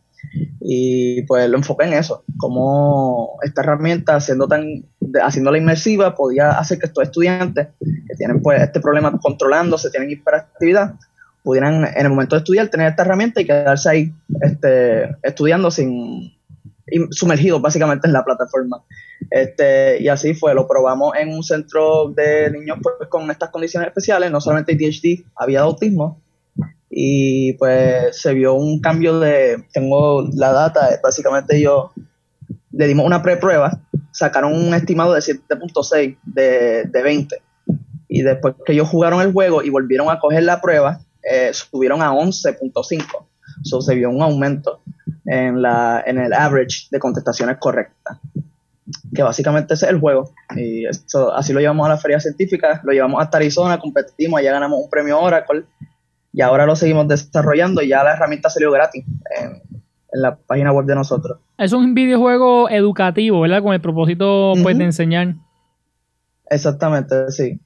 Y 0.59 1.23
pues 1.23 1.49
lo 1.49 1.57
enfoqué 1.57 1.85
en 1.85 1.93
eso, 1.93 2.23
como 2.37 3.37
esta 3.41 3.61
herramienta, 3.61 4.19
siendo 4.19 4.47
tan, 4.47 4.85
haciéndola 5.21 5.57
inmersiva, 5.57 6.15
podía 6.15 6.51
hacer 6.51 6.79
que 6.79 6.85
estos 6.85 7.03
estudiantes 7.03 7.69
que 7.79 8.15
tienen 8.15 8.41
pues 8.41 8.61
este 8.61 8.79
problema 8.79 9.17
controlándose, 9.19 9.89
tienen 9.89 10.11
hiperactividad, 10.11 10.93
pudieran 11.43 11.85
en 11.85 12.05
el 12.05 12.09
momento 12.09 12.35
de 12.35 12.39
estudiar 12.39 12.67
tener 12.69 12.89
esta 12.89 13.01
herramienta 13.01 13.41
y 13.41 13.45
quedarse 13.45 13.89
ahí 13.89 14.13
este, 14.41 15.15
estudiando 15.23 15.71
sin 15.71 16.31
sumergidos 17.11 17.61
básicamente 17.61 18.07
en 18.07 18.13
la 18.13 18.23
plataforma. 18.23 18.81
Este, 19.29 20.01
y 20.01 20.07
así 20.07 20.33
fue, 20.33 20.53
lo 20.53 20.67
probamos 20.67 21.15
en 21.17 21.29
un 21.29 21.43
centro 21.43 22.09
de 22.09 22.51
niños 22.51 22.79
pues, 22.81 23.09
con 23.09 23.29
estas 23.31 23.49
condiciones 23.49 23.87
especiales, 23.87 24.31
no 24.31 24.41
solamente 24.41 24.73
ADHD, 24.73 25.23
había 25.35 25.61
autismo, 25.61 26.19
y 26.93 27.53
pues 27.53 28.21
se 28.21 28.33
vio 28.33 28.53
un 28.53 28.81
cambio 28.81 29.19
de, 29.19 29.63
tengo 29.71 30.27
la 30.33 30.51
data, 30.51 30.89
básicamente 31.01 31.59
yo 31.61 31.93
le 32.73 32.87
dimos 32.87 33.05
una 33.05 33.23
preprueba, 33.23 33.79
sacaron 34.11 34.53
un 34.53 34.73
estimado 34.73 35.13
de 35.13 35.21
7.6 35.21 36.17
de, 36.23 36.83
de 36.83 37.01
20 37.01 37.41
y 38.09 38.21
después 38.23 38.55
que 38.65 38.73
ellos 38.73 38.89
jugaron 38.89 39.21
el 39.21 39.31
juego 39.31 39.63
y 39.63 39.69
volvieron 39.69 40.09
a 40.09 40.19
coger 40.19 40.43
la 40.43 40.59
prueba, 40.59 40.99
eh, 41.23 41.51
subieron 41.53 42.01
a 42.01 42.11
11.5, 42.11 43.05
so 43.63 43.81
se 43.81 43.95
vio 43.95 44.09
un 44.09 44.21
aumento 44.21 44.81
en, 45.25 45.61
la, 45.61 46.03
en 46.05 46.19
el 46.19 46.33
average 46.33 46.87
de 46.91 46.99
contestaciones 46.99 47.57
correctas 47.57 48.17
que 49.15 49.23
básicamente 49.23 49.73
ese 49.73 49.85
es 49.85 49.91
el 49.91 49.99
juego. 49.99 50.33
Y 50.55 50.85
eso, 50.85 51.33
así 51.33 51.53
lo 51.53 51.61
llevamos 51.61 51.85
a 51.85 51.89
la 51.89 51.97
feria 51.97 52.19
científica, 52.19 52.81
lo 52.83 52.91
llevamos 52.91 53.21
hasta 53.21 53.37
Arizona, 53.37 53.79
competimos, 53.79 54.39
allá 54.39 54.51
ganamos 54.51 54.79
un 54.83 54.89
premio 54.89 55.19
Oracle 55.19 55.63
y 56.33 56.41
ahora 56.41 56.65
lo 56.65 56.75
seguimos 56.75 57.07
desarrollando 57.07 57.81
y 57.81 57.89
ya 57.89 58.03
la 58.03 58.13
herramienta 58.13 58.49
salió 58.49 58.71
gratis 58.71 59.05
en, 59.39 59.61
la 60.13 60.35
página 60.35 60.73
web 60.73 60.85
de 60.85 60.95
nosotros. 60.95 61.39
Es 61.57 61.71
un 61.71 61.93
videojuego 61.93 62.69
educativo, 62.69 63.39
¿verdad? 63.39 63.63
Con 63.63 63.73
el 63.73 63.79
propósito 63.79 64.53
pues, 64.61 64.77
de 64.77 64.83
enseñar. 64.83 65.35
Exactamente, 66.49 67.31
sí. 67.31 67.57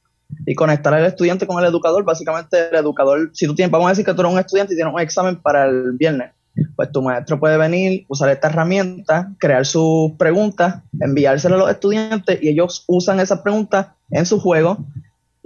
Y 0.45 0.53
conectar 0.53 0.93
al 0.93 1.05
estudiante 1.05 1.47
con 1.47 1.57
el 1.57 1.67
educador, 1.67 2.03
básicamente 2.03 2.69
el 2.69 2.75
educador, 2.75 3.31
si 3.33 3.47
tú 3.47 3.55
tienes, 3.55 3.71
vamos 3.71 3.87
a 3.87 3.89
decir 3.89 4.05
que 4.05 4.13
tú 4.13 4.21
eres 4.21 4.33
un 4.33 4.39
estudiante 4.39 4.73
y 4.73 4.77
tienes 4.77 4.93
un 4.93 4.99
examen 4.99 5.37
para 5.37 5.65
el 5.65 5.93
viernes, 5.93 6.33
pues 6.75 6.91
tu 6.91 7.01
maestro 7.01 7.39
puede 7.39 7.57
venir, 7.57 8.05
usar 8.09 8.29
esta 8.29 8.47
herramienta, 8.47 9.31
crear 9.39 9.65
sus 9.65 10.11
preguntas, 10.11 10.83
enviárselas 10.99 11.57
a 11.57 11.63
los 11.63 11.71
estudiantes 11.71 12.41
y 12.43 12.49
ellos 12.49 12.83
usan 12.87 13.19
esas 13.19 13.39
preguntas 13.39 13.87
en 14.11 14.25
su 14.25 14.39
juego 14.39 14.77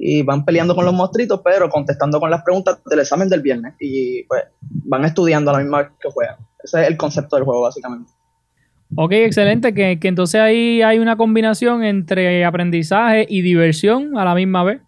y 0.01 0.24
van 0.24 0.46
peleando 0.46 0.75
con 0.75 0.86
los 0.86 0.94
monstruitos, 0.94 1.41
pero 1.44 1.70
contestando 1.70 2.22
con 2.22 2.32
las 2.32 2.41
preguntas 2.41 2.79
del 2.86 3.00
examen 3.00 3.27
del 3.27 3.41
viernes. 3.41 3.74
Y 3.79 4.24
pues 4.24 4.44
van 4.62 5.03
estudiando 5.03 5.51
a 5.51 5.56
la 5.56 5.60
misma 5.60 5.79
vez 5.79 5.91
que 6.01 6.10
juegan. 6.10 6.38
Ese 6.63 6.82
es 6.82 6.88
el 6.88 6.96
concepto 6.96 7.36
del 7.36 7.44
juego, 7.44 7.62
básicamente. 7.62 8.10
Ok, 8.96 9.12
excelente. 9.12 9.74
Que, 9.74 10.00
entonces 10.01 10.39
ahí 10.39 10.82
hay 10.82 11.00
una 11.00 11.18
combinación 11.18 11.84
entre 11.84 12.46
aprendizaje 12.46 13.25
y 13.29 13.41
diversión 13.41 14.18
a 14.18 14.24
la 14.24 14.34
misma 14.36 14.63
vez. 14.63 14.82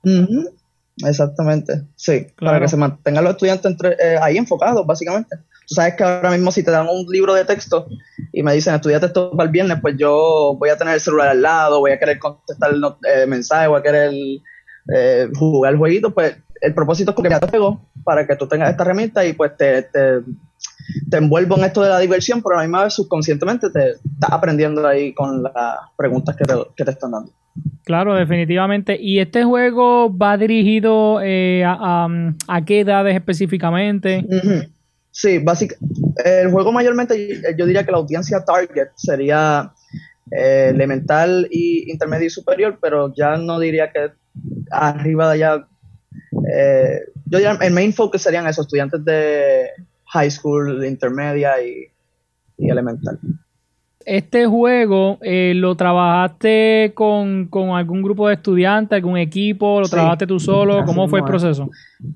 Exactamente, 1.05 1.83
sí. 1.95 2.27
Para 2.39 2.59
que 2.59 2.67
se 2.67 2.77
mantengan 2.77 3.23
los 3.23 3.33
estudiantes 3.33 3.65
entre, 3.65 3.89
eh, 3.93 4.17
ahí 4.21 4.37
enfocados, 4.37 4.85
básicamente. 4.87 5.35
Tú 5.67 5.75
sabes 5.75 5.95
que 5.95 6.03
ahora 6.03 6.31
mismo 6.31 6.51
si 6.51 6.63
te 6.63 6.71
dan 6.71 6.87
un 6.89 7.05
libro 7.07 7.33
de 7.33 7.45
texto 7.45 7.87
y 8.33 8.43
me 8.43 8.53
dicen 8.53 8.75
estudiate 8.75 9.07
esto 9.07 9.31
para 9.31 9.45
el 9.45 9.51
viernes, 9.51 9.77
pues 9.81 9.95
yo 9.97 10.55
voy 10.59 10.69
a 10.69 10.77
tener 10.77 10.95
el 10.95 11.01
celular 11.01 11.29
al 11.29 11.41
lado, 11.41 11.79
voy 11.79 11.91
a 11.91 11.99
querer 11.99 12.19
contestar 12.19 12.71
eh, 12.73 13.25
mensaje, 13.25 13.67
voy 13.67 13.79
a 13.79 13.83
querer 13.83 14.11
eh, 14.93 15.29
jugar 15.35 15.73
el 15.73 15.79
jueguito, 15.79 16.11
pues 16.11 16.35
el 16.61 16.73
propósito 16.73 17.11
es 17.11 17.23
que 17.23 17.29
ya 17.29 17.39
te 17.39 17.47
pegó 17.47 17.81
para 18.03 18.25
que 18.25 18.35
tú 18.35 18.47
tengas 18.47 18.71
esta 18.71 18.83
herramienta 18.83 19.25
y 19.25 19.33
pues 19.33 19.55
te, 19.57 19.83
te, 19.83 20.21
te 21.09 21.17
envuelvo 21.17 21.57
en 21.57 21.65
esto 21.65 21.81
de 21.81 21.89
la 21.89 21.99
diversión, 21.99 22.41
pero 22.41 22.55
a 22.55 22.57
la 22.59 22.67
misma 22.67 22.83
vez 22.83 22.93
subconscientemente 22.93 23.69
te 23.71 23.91
estás 23.91 24.31
aprendiendo 24.31 24.85
ahí 24.87 25.13
con 25.13 25.43
las 25.43 25.53
preguntas 25.97 26.35
que 26.35 26.45
te, 26.45 26.53
que 26.75 26.85
te 26.85 26.91
están 26.91 27.11
dando. 27.11 27.31
Claro, 27.83 28.15
definitivamente. 28.15 28.97
¿Y 28.99 29.19
este 29.19 29.43
juego 29.43 30.15
va 30.15 30.37
dirigido 30.37 31.19
eh, 31.21 31.63
a, 31.65 32.07
a, 32.47 32.65
qué 32.65 32.81
edades 32.81 33.15
específicamente? 33.15 34.25
Sí, 35.11 35.39
básicamente, 35.39 35.85
el 36.23 36.51
juego 36.51 36.71
mayormente 36.71 37.41
yo 37.57 37.65
diría 37.65 37.83
que 37.85 37.91
la 37.91 37.97
audiencia 37.97 38.45
target 38.45 38.89
sería 38.95 39.73
eh, 40.31 40.67
elemental 40.69 41.47
y 41.51 41.91
intermedio 41.91 42.27
y 42.27 42.29
superior, 42.29 42.79
pero 42.81 43.13
ya 43.13 43.35
no 43.35 43.59
diría 43.59 43.91
que 43.91 44.11
arriba 44.71 45.27
de 45.27 45.33
allá. 45.33 45.67
Eh, 46.53 46.99
yo 47.25 47.37
diría, 47.37 47.57
el 47.61 47.73
main 47.73 47.93
focus 47.93 48.21
serían 48.21 48.47
esos 48.47 48.65
estudiantes 48.65 49.03
de 49.05 49.67
high 50.05 50.31
school, 50.31 50.85
intermedia 50.85 51.53
y, 51.61 51.87
elemental. 52.57 53.19
¿Este 54.05 54.45
juego 54.45 55.17
eh, 55.21 55.53
lo 55.55 55.75
trabajaste 55.75 56.91
con, 56.95 57.49
algún 57.73 58.01
grupo 58.01 58.27
de 58.27 58.35
estudiantes, 58.35 58.95
algún 58.95 59.17
equipo? 59.17 59.79
¿Lo 59.79 59.87
trabajaste 59.87 60.27
tú 60.27 60.39
solo? 60.39 60.83
¿Cómo 60.85 61.07
fue 61.07 61.19
el 61.19 61.25
proceso? 61.25 61.69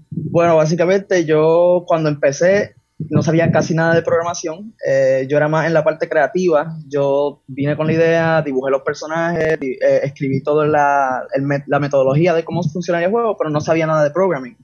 Bueno, 0.10 0.58
básicamente 0.58 1.26
yo 1.26 1.84
cuando 1.88 2.10
empecé 2.10 2.75
no 2.98 3.22
sabía 3.22 3.52
casi 3.52 3.74
nada 3.74 3.94
de 3.94 4.02
programación. 4.02 4.74
Eh, 4.88 5.28
yo 5.30 5.38
era 5.38 5.48
más 5.48 5.68
en 5.68 5.74
la 5.74 5.84
parte 5.84 6.08
creativa. 6.08 6.78
Yo 6.88 7.42
vine 7.48 7.76
con 7.76 7.88
la 7.88 7.94
idea, 7.94 8.42
dibujé 8.42 8.72
los 8.72 8.84
personajes, 8.84 9.58
eh, 9.62 10.00
escribí 10.04 10.42
toda 10.42 10.66
la, 10.66 11.24
la, 11.68 11.80
metodología 11.80 12.34
de 12.34 12.44
cómo 12.44 12.64
funcionaría 12.64 13.08
el 13.08 13.12
juego, 13.12 13.38
pero 13.38 13.50
no 13.50 13.60
sabía 13.60 13.86
nada 13.86 14.04
de 14.04 14.12
programming. 14.12 14.56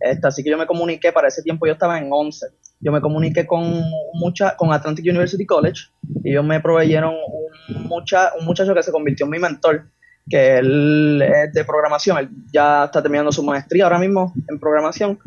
Este, 0.00 0.26
así 0.26 0.42
que 0.42 0.50
yo 0.50 0.58
me 0.58 0.66
comuniqué, 0.66 1.12
para 1.12 1.28
ese 1.28 1.42
tiempo 1.42 1.66
yo 1.66 1.74
estaba 1.74 1.98
en 1.98 2.08
11. 2.10 2.46
Yo 2.80 2.92
me 2.92 3.00
comuniqué 3.00 3.46
con, 3.46 3.82
mucha, 4.14 4.56
con 4.56 4.72
Atlantic 4.72 5.04
University 5.04 5.46
College 5.46 5.88
y 6.24 6.30
ellos 6.30 6.44
me 6.44 6.60
proveyeron 6.60 7.14
un, 7.14 7.82
mucha, 7.84 8.32
un 8.38 8.46
muchacho 8.46 8.74
que 8.74 8.82
se 8.82 8.90
convirtió 8.90 9.26
en 9.26 9.30
mi 9.30 9.38
mentor, 9.38 9.84
que 10.28 10.58
él 10.58 11.22
es 11.22 11.52
de 11.52 11.64
programación, 11.64 12.18
él 12.18 12.30
ya 12.52 12.84
está 12.84 13.02
terminando 13.02 13.30
su 13.30 13.42
maestría 13.42 13.84
ahora 13.84 13.98
mismo 13.98 14.32
en 14.48 14.58
programación 14.58 15.18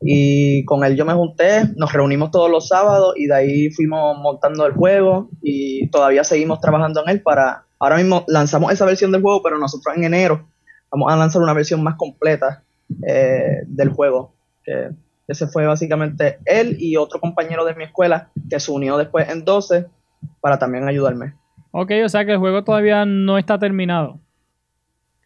y 0.00 0.64
con 0.64 0.82
él 0.84 0.96
yo 0.96 1.04
me 1.04 1.12
junté, 1.12 1.64
nos 1.76 1.92
reunimos 1.92 2.30
todos 2.30 2.50
los 2.50 2.68
sábados 2.68 3.14
y 3.16 3.26
de 3.26 3.34
ahí 3.34 3.70
fuimos 3.70 4.18
montando 4.18 4.66
el 4.66 4.72
juego 4.72 5.28
y 5.42 5.88
todavía 5.90 6.24
seguimos 6.24 6.60
trabajando 6.60 7.02
en 7.02 7.10
él 7.10 7.22
para, 7.22 7.64
ahora 7.78 7.96
mismo 7.96 8.24
lanzamos 8.26 8.72
esa 8.72 8.86
versión 8.86 9.12
del 9.12 9.20
juego, 9.20 9.42
pero 9.42 9.58
nosotros 9.58 9.94
en 9.96 10.04
enero 10.04 10.48
vamos 10.90 11.12
a 11.12 11.16
lanzar 11.16 11.42
una 11.42 11.52
versión 11.52 11.82
más 11.82 11.96
completa 11.96 12.62
eh, 13.06 13.62
del 13.66 13.90
juego. 13.90 14.32
Que 14.64 14.90
ese 15.28 15.46
fue 15.46 15.66
básicamente 15.66 16.38
él 16.44 16.76
y 16.78 16.96
otro 16.96 17.20
compañero 17.20 17.64
de 17.64 17.74
mi 17.74 17.84
escuela 17.84 18.30
que 18.48 18.58
se 18.58 18.72
unió 18.72 18.96
después 18.96 19.28
en 19.28 19.44
12 19.44 19.86
para 20.40 20.58
también 20.58 20.88
ayudarme. 20.88 21.34
Ok, 21.72 21.92
o 22.04 22.08
sea 22.08 22.24
que 22.24 22.32
el 22.32 22.38
juego 22.38 22.64
todavía 22.64 23.04
no 23.04 23.38
está 23.38 23.58
terminado. 23.58 24.18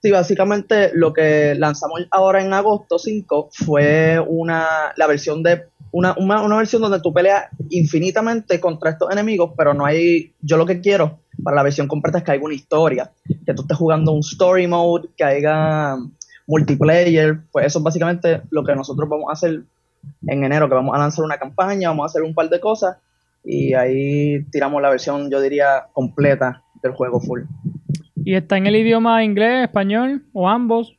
Sí, 0.04 0.10
básicamente 0.10 0.90
lo 0.92 1.14
que 1.14 1.54
lanzamos 1.54 2.02
ahora 2.10 2.44
en 2.44 2.52
agosto 2.52 2.98
5 2.98 3.48
fue 3.50 4.20
una, 4.20 4.92
la 4.98 5.06
versión 5.06 5.42
de 5.42 5.62
una, 5.92 6.14
una, 6.18 6.58
versión 6.58 6.82
donde 6.82 7.00
tú 7.00 7.10
peleas 7.10 7.46
infinitamente 7.70 8.60
contra 8.60 8.90
estos 8.90 9.10
enemigos, 9.10 9.52
pero 9.56 9.72
no 9.72 9.86
hay, 9.86 10.30
yo 10.42 10.58
lo 10.58 10.66
que 10.66 10.82
quiero 10.82 11.20
para 11.42 11.56
la 11.56 11.62
versión 11.62 11.88
completa 11.88 12.18
es 12.18 12.24
que 12.24 12.32
haya 12.32 12.44
una 12.44 12.52
historia, 12.52 13.12
que 13.46 13.54
tú 13.54 13.62
estés 13.62 13.78
jugando 13.78 14.12
un 14.12 14.20
story 14.20 14.66
mode, 14.66 15.08
que 15.16 15.24
haya 15.24 15.96
multiplayer, 16.46 17.38
pues 17.50 17.64
eso 17.64 17.78
es 17.78 17.82
básicamente 17.82 18.42
lo 18.50 18.62
que 18.62 18.74
nosotros 18.74 19.08
vamos 19.08 19.30
a 19.30 19.32
hacer 19.32 19.62
en 20.26 20.44
enero, 20.44 20.68
que 20.68 20.74
vamos 20.74 20.94
a 20.94 20.98
lanzar 20.98 21.24
una 21.24 21.38
campaña, 21.38 21.88
vamos 21.88 22.04
a 22.04 22.06
hacer 22.10 22.24
un 22.24 22.34
par 22.34 22.50
de 22.50 22.60
cosas 22.60 22.98
y 23.42 23.72
ahí 23.72 24.44
tiramos 24.52 24.82
la 24.82 24.90
versión, 24.90 25.30
yo 25.30 25.40
diría, 25.40 25.86
completa 25.94 26.62
del 26.82 26.92
juego 26.92 27.20
full. 27.20 27.44
¿Y 28.24 28.34
está 28.34 28.56
en 28.56 28.66
el 28.66 28.76
idioma 28.76 29.22
inglés, 29.22 29.64
español 29.64 30.22
o 30.32 30.48
ambos? 30.48 30.96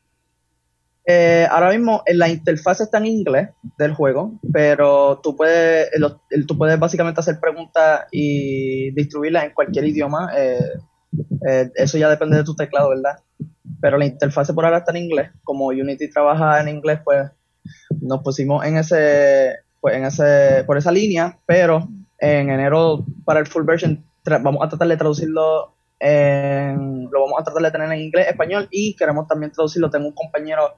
Eh, 1.08 1.48
ahora 1.50 1.72
mismo 1.72 2.03
la 2.08 2.29
interfaz 2.29 2.82
está 2.82 2.98
en 3.00 3.05
inglés 3.05 3.50
del 3.77 3.94
juego, 3.94 4.39
pero 4.51 5.20
tú 5.22 5.36
puedes, 5.36 5.89
puedes 6.58 6.79
básicamente 6.79 7.20
hacer 7.20 7.39
preguntas 7.39 8.05
y 8.12 8.91
distribuirlas 8.91 9.46
en 9.46 9.53
cualquier 9.53 9.86
idioma. 9.86 10.32
Eh, 10.36 10.72
eh, 11.48 11.72
eso 11.75 11.98
ya 11.98 12.10
depende 12.10 12.38
de 12.38 12.44
tu 12.44 12.55
teclado, 12.55 12.89
¿verdad? 12.89 13.17
Pero 13.82 13.98
la 13.98 14.05
interfaz 14.05 14.51
por 14.51 14.65
ahora 14.65 14.79
está 14.79 14.91
en 14.91 15.03
inglés. 15.03 15.32
Como 15.44 15.67
Unity 15.67 16.10
trabaja 16.10 16.62
en 16.62 16.70
inglés, 16.70 17.00
pues 17.03 17.29
nos 18.01 18.22
pusimos 18.22 18.65
en 18.65 18.77
ese, 18.77 19.55
pues 19.82 19.96
en 19.96 20.05
ese, 20.05 20.63
por 20.65 20.77
esa 20.77 20.91
línea, 20.91 21.38
pero 21.46 21.88
en 22.20 22.50
enero 22.50 23.03
para 23.25 23.39
el 23.39 23.48
full 23.48 23.63
version 23.63 24.03
vamos 24.25 24.63
a 24.63 24.70
tratar 24.70 24.88
de 24.88 24.98
traducirlo 24.98 25.75
en, 26.00 27.10
lo 27.12 27.22
vamos 27.22 27.40
a 27.40 27.44
tratar 27.44 27.64
de 27.64 27.72
tener 27.72 27.92
en 27.92 28.02
inglés, 28.02 28.28
español 28.28 28.68
y 28.72 28.96
queremos 28.96 29.28
también 29.28 29.52
traducirlo. 29.52 29.90
Tengo 29.90 30.08
un 30.08 30.14
compañero 30.14 30.75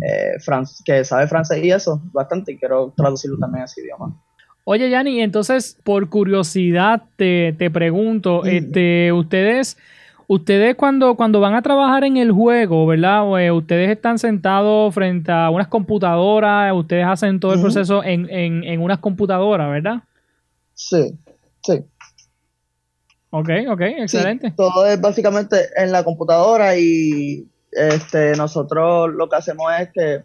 eh, 0.00 0.36
que 0.84 1.04
sabe 1.04 1.26
francés 1.26 1.62
y 1.62 1.70
eso 1.70 2.00
bastante 2.12 2.52
y 2.52 2.58
quiero 2.58 2.92
traducirlo 2.96 3.38
también 3.38 3.62
a 3.62 3.64
ese 3.66 3.82
idioma. 3.82 4.14
Oye, 4.64 4.88
Yanni, 4.90 5.20
entonces 5.20 5.76
por 5.82 6.08
curiosidad 6.08 7.02
te, 7.16 7.52
pregunto, 7.72 8.44
este, 8.44 9.12
ustedes, 9.12 9.76
ustedes 10.26 10.76
cuando, 10.76 11.16
cuando 11.16 11.40
van 11.40 11.54
a 11.54 11.62
trabajar 11.62 12.04
en 12.04 12.18
el 12.18 12.30
juego, 12.30 12.86
¿verdad? 12.86 13.24
Eh, 13.40 13.50
ustedes 13.50 13.90
están 13.90 14.18
sentados 14.18 14.94
frente 14.94 15.32
a 15.32 15.50
unas 15.50 15.66
computadoras, 15.66 16.72
ustedes 16.74 17.04
hacen 17.06 17.40
todo 17.40 17.54
el 17.54 17.60
proceso 17.60 18.04
en, 18.04 18.28
en, 18.30 18.80
unas 18.80 18.98
computadoras, 18.98 19.70
¿verdad? 19.70 20.02
Sí, 20.74 21.18
sí. 21.62 21.80
Ok, 23.30 23.48
ok, 23.68 23.80
excelente. 23.80 24.52
todo 24.56 24.86
es 24.86 25.00
básicamente 25.00 25.56
en 25.76 25.92
la 25.92 26.02
computadora 26.02 26.76
y 26.76 27.46
este, 27.70 28.36
nosotros 28.36 29.10
lo 29.14 29.28
que 29.28 29.36
hacemos 29.36 29.72
es 29.78 29.88
que 29.94 30.22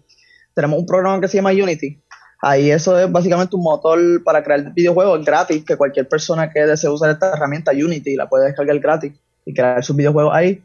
tenemos 0.56 0.80
un 0.80 0.86
programa 0.86 1.22
que 1.22 1.28
se 1.28 1.38
llama 1.38 1.52
Unity. 1.52 2.02
Ahí 2.42 2.72
eso 2.72 2.98
es 3.00 3.12
básicamente 3.12 3.56
un 3.56 3.64
motor 3.64 4.00
para 4.24 4.44
crear 4.44 4.74
videojuegos 4.74 5.24
gratis, 5.24 5.64
que 5.64 5.78
cualquier 5.78 6.08
persona 6.08 6.50
que 6.50 6.66
desee 6.66 6.90
usar 6.90 7.12
esta 7.12 7.34
herramienta 7.34 7.72
Unity 7.72 8.16
la 8.16 8.28
puede 8.28 8.46
descargar 8.46 8.80
gratis 8.80 9.14
y 9.46 9.54
crear 9.54 9.84
sus 9.84 9.96
videojuegos 9.96 10.34
ahí. 10.34 10.64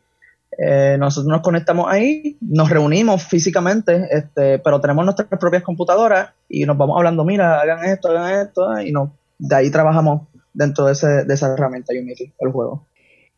Eh, 0.59 0.97
nosotros 0.99 1.31
nos 1.31 1.43
conectamos 1.43 1.87
ahí, 1.89 2.37
nos 2.41 2.69
reunimos 2.69 3.23
físicamente, 3.23 4.09
este, 4.11 4.59
pero 4.59 4.81
tenemos 4.81 5.05
nuestras 5.05 5.29
propias 5.39 5.63
computadoras 5.63 6.31
y 6.49 6.65
nos 6.67 6.77
vamos 6.77 6.97
hablando, 6.97 7.25
mira, 7.25 7.61
hagan 7.61 7.85
esto, 7.85 8.09
hagan 8.09 8.47
esto, 8.47 8.81
y 8.81 8.91
no, 8.91 9.13
de 9.39 9.55
ahí 9.55 9.71
trabajamos 9.71 10.23
dentro 10.61 10.87
de, 10.87 10.93
ese, 10.93 11.25
de 11.25 11.35
esa 11.35 11.52
herramienta 11.52 11.93
Unity, 11.93 12.33
el 12.38 12.52
juego 12.52 12.87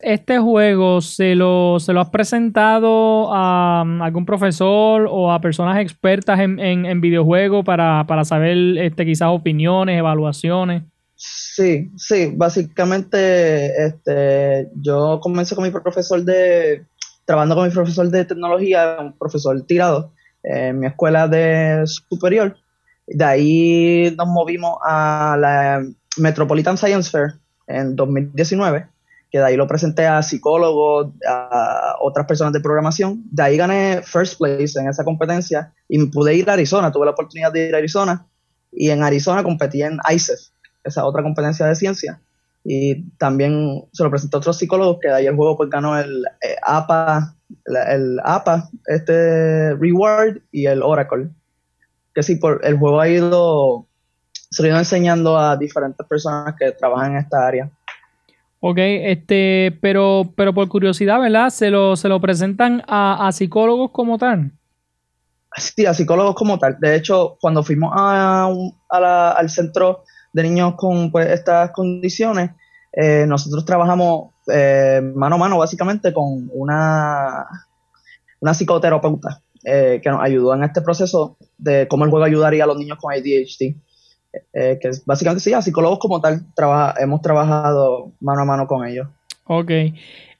este 0.03 0.37
juego 0.37 1.01
se 1.01 1.33
lo, 1.33 1.79
se 1.79 1.93
lo 1.93 2.01
has 2.01 2.09
presentado 2.09 3.33
a, 3.33 3.83
um, 3.83 4.01
algún 4.01 4.25
profesor 4.25 5.07
o 5.09 5.31
a 5.31 5.39
personas 5.39 5.79
expertas 5.79 6.39
en, 6.39 6.59
en, 6.59 7.01
videojuegos 7.01 7.65
para, 7.65 8.05
saber 8.25 8.77
este, 8.77 9.05
quizás 9.05 9.29
opiniones, 9.31 9.97
evaluaciones? 9.97 10.83
Sí, 11.15 11.89
sí, 11.95 12.33
básicamente 12.35 13.85
este, 13.85 14.67
yo 14.81 15.19
comencé 15.21 15.55
con 15.55 15.63
mi 15.63 15.71
profesor 15.71 16.21
de, 16.23 16.83
trabajando 17.25 17.55
con 17.55 17.67
mi 17.67 17.73
profesor 17.73 18.09
de 18.09 18.25
tecnología, 18.25 18.97
un 18.99 19.17
profesor 19.17 19.61
tirado, 19.65 20.11
en 20.43 20.79
mi 20.79 20.87
escuela 20.87 21.29
de 21.29 21.83
superior. 21.85 22.57
De 23.07 23.23
ahí 23.23 24.13
nos 24.17 24.27
movimos 24.27 24.77
a 24.85 25.37
la 25.39 25.85
Metropolitan 26.17 26.77
Science 26.77 27.09
Fair 27.09 27.35
en 27.67 27.95
2019 27.95 28.87
que 29.33 29.39
de 29.39 29.45
ahí 29.45 29.57
lo 29.57 29.67
presenté 29.67 30.05
a 30.05 30.21
psicólogos, 30.21 31.11
a 31.27 31.95
otras 32.01 32.27
personas 32.27 32.53
de 32.53 32.59
programación. 32.59 33.23
De 33.31 33.41
ahí 33.41 33.57
gané 33.57 34.03
first 34.03 34.37
place 34.37 34.79
en 34.79 34.87
esa 34.87 35.03
competencia 35.03 35.73
y 35.89 35.97
me 35.97 36.05
pude 36.05 36.35
ir 36.35 36.47
a 36.47 36.53
Arizona. 36.53 36.91
Tuve 36.91 37.05
la 37.05 37.13
oportunidad 37.13 37.51
de 37.51 37.69
ir 37.69 37.73
a 37.73 37.79
Arizona 37.79 38.27
y 38.71 38.91
en 38.91 39.01
Arizona 39.01 39.41
competí 39.41 39.81
en 39.81 39.97
ICEF, 40.07 40.39
esa 40.83 41.03
otra 41.03 41.23
competencia 41.23 41.65
de 41.65 41.73
ciencia. 41.73 42.19
Y 42.63 43.09
también 43.17 43.83
se 43.91 44.03
lo 44.03 44.11
presenté 44.11 44.37
a 44.37 44.39
otros 44.39 44.55
psicólogos 44.55 44.99
que 45.01 45.07
de 45.07 45.15
ahí 45.15 45.25
el 45.25 45.35
juego 45.35 45.57
pues 45.57 45.71
ganó 45.71 45.97
el 45.97 46.25
eh, 46.43 46.55
APA, 46.61 47.33
el 47.65 48.19
APA, 48.23 48.69
este 48.85 49.73
Reward 49.73 50.41
y 50.51 50.67
el 50.67 50.83
Oracle. 50.83 51.29
Que 52.13 52.21
sí, 52.21 52.35
por, 52.35 52.61
el 52.63 52.77
juego 52.77 53.01
ha 53.01 53.09
ido, 53.09 53.87
se 54.53 54.61
lo 54.61 54.69
ido 54.69 54.77
enseñando 54.77 55.37
a 55.37 55.57
diferentes 55.57 56.05
personas 56.05 56.53
que 56.57 56.71
trabajan 56.71 57.13
en 57.13 57.17
esta 57.17 57.45
área. 57.45 57.69
Ok, 58.59 58.77
este, 58.77 59.77
pero, 59.81 60.31
pero 60.35 60.53
por 60.53 60.69
curiosidad, 60.69 61.19
¿verdad? 61.19 61.49
¿Se 61.49 61.69
lo, 61.69 61.95
se 61.95 62.07
lo 62.07 62.21
presentan 62.21 62.83
a, 62.87 63.29
psicólogos 63.33 63.91
como 63.91 64.17
tal? 64.17 64.51
Sí, 65.57 65.85
a 65.85 65.93
psicólogos 65.93 66.35
como 66.35 66.57
tal. 66.59 66.77
De 66.79 66.95
hecho, 66.95 67.37
cuando 67.41 67.63
fuimos 67.63 67.91
a, 67.95 68.49
al 68.89 69.49
centro 69.49 70.03
de 70.31 70.43
niños 70.43 70.75
con 70.75 71.11
pues, 71.11 71.27
estas 71.29 71.71
condiciones, 71.71 72.51
eh, 72.93 73.25
nosotros 73.27 73.65
trabajamos 73.65 74.33
eh, 74.53 75.01
mano 75.15 75.35
a 75.35 75.39
mano 75.39 75.57
básicamente 75.57 76.13
con 76.13 76.47
una, 76.53 77.45
una 78.39 78.53
psicoterapeuta 78.53 79.41
eh, 79.65 79.99
que 80.03 80.09
nos 80.09 80.21
ayudó 80.21 80.53
en 80.53 80.63
este 80.63 80.81
proceso 80.81 81.37
de 81.57 81.87
cómo 81.87 82.05
el 82.05 82.11
juego 82.11 82.25
ayudaría 82.25 82.65
a 82.65 82.67
los 82.67 82.77
niños 82.77 82.97
con 82.99 83.13
ADHD. 83.13 83.75
Eh, 84.53 84.79
que 84.81 84.89
básicamente 85.05 85.41
sí, 85.41 85.53
a 85.53 85.61
psicólogos 85.61 85.99
como 85.99 86.19
tal, 86.19 86.41
hemos 86.99 87.21
trabajado 87.21 88.11
mano 88.19 88.41
a 88.41 88.45
mano 88.45 88.67
con 88.67 88.87
ellos. 88.87 89.07
Ok. 89.45 89.71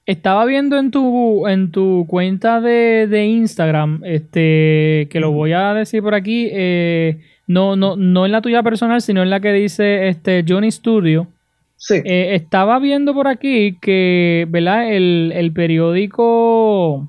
Estaba 0.06 0.44
viendo 0.44 0.78
en 0.78 0.90
tu, 0.90 1.46
en 1.46 1.70
tu 1.70 2.04
cuenta 2.08 2.60
de, 2.60 3.26
Instagram, 3.26 4.02
este, 4.04 5.08
que 5.10 5.20
lo 5.20 5.30
voy 5.30 5.52
a 5.52 5.72
decir 5.72 6.02
por 6.02 6.14
aquí, 6.14 6.48
eh, 6.52 7.20
no, 7.46 7.76
no, 7.76 7.96
no 7.96 8.26
en 8.26 8.32
la 8.32 8.42
tuya 8.42 8.62
personal, 8.62 9.00
sino 9.00 9.22
en 9.22 9.30
la 9.30 9.40
que 9.40 9.52
dice 9.52 10.08
este 10.08 10.44
Johnny 10.46 10.70
Studio. 10.70 11.28
Sí. 11.76 12.02
Eh, 12.04 12.34
estaba 12.34 12.78
viendo 12.78 13.14
por 13.14 13.28
aquí 13.28 13.78
que, 13.80 14.46
¿verdad? 14.48 14.92
El, 14.92 15.52
periódico, 15.54 17.08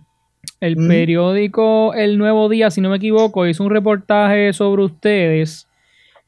el 0.59 0.75
periódico 0.87 1.93
El 1.93 2.17
Nuevo 2.17 2.49
Día, 2.49 2.71
si 2.71 2.81
no 2.81 2.89
me 2.89 2.97
equivoco, 2.97 3.47
hizo 3.47 3.63
un 3.63 3.69
reportaje 3.71 4.53
sobre 4.53 4.83
ustedes 4.83 5.64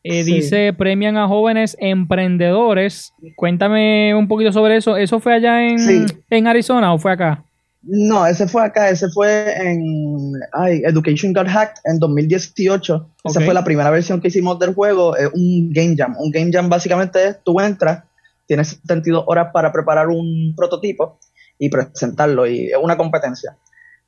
eh, 0.10 0.24
dice, 0.24 0.74
premian 0.74 1.18
a 1.18 1.28
jóvenes 1.28 1.76
emprendedores. 1.80 3.14
Cuéntame 3.36 4.16
un 4.16 4.28
poquito 4.28 4.52
sobre 4.52 4.78
eso. 4.78 4.98
¿Eso 4.98 5.20
fue 5.20 5.34
allá 5.34 5.62
en, 5.68 6.48
Arizona 6.48 6.94
o 6.94 6.98
fue 6.98 7.12
acá? 7.12 7.44
No, 7.84 8.26
ese 8.26 8.48
fue 8.48 8.64
acá, 8.64 8.90
ese 8.90 9.10
fue 9.10 9.54
en 9.56 10.34
Education 10.86 11.34
Got 11.34 11.48
Hacked 11.48 11.82
en 11.86 12.00
2018. 12.00 13.10
Esa 13.26 13.42
fue 13.42 13.54
la 13.54 13.64
primera 13.64 13.90
versión 13.90 14.20
que 14.20 14.28
hicimos 14.30 14.60
del 14.60 14.74
juego, 14.74 15.16
es 15.16 15.30
un 15.34 15.72
Game 15.72 15.96
Jam. 15.98 16.16
Un 16.20 16.32
Game 16.32 16.52
Jam 16.52 16.70
básicamente 16.70 17.28
es, 17.28 17.44
tú 17.44 17.60
entras, 17.60 18.04
tienes 18.46 18.70
72 18.70 19.24
horas 19.28 19.50
para 19.54 19.72
preparar 19.72 20.08
un 20.08 20.54
prototipo 20.56 21.20
y 21.60 21.70
presentarlo, 21.70 22.46
y 22.48 22.68
es 22.68 22.78
una 22.82 22.98
competencia. 22.98 23.56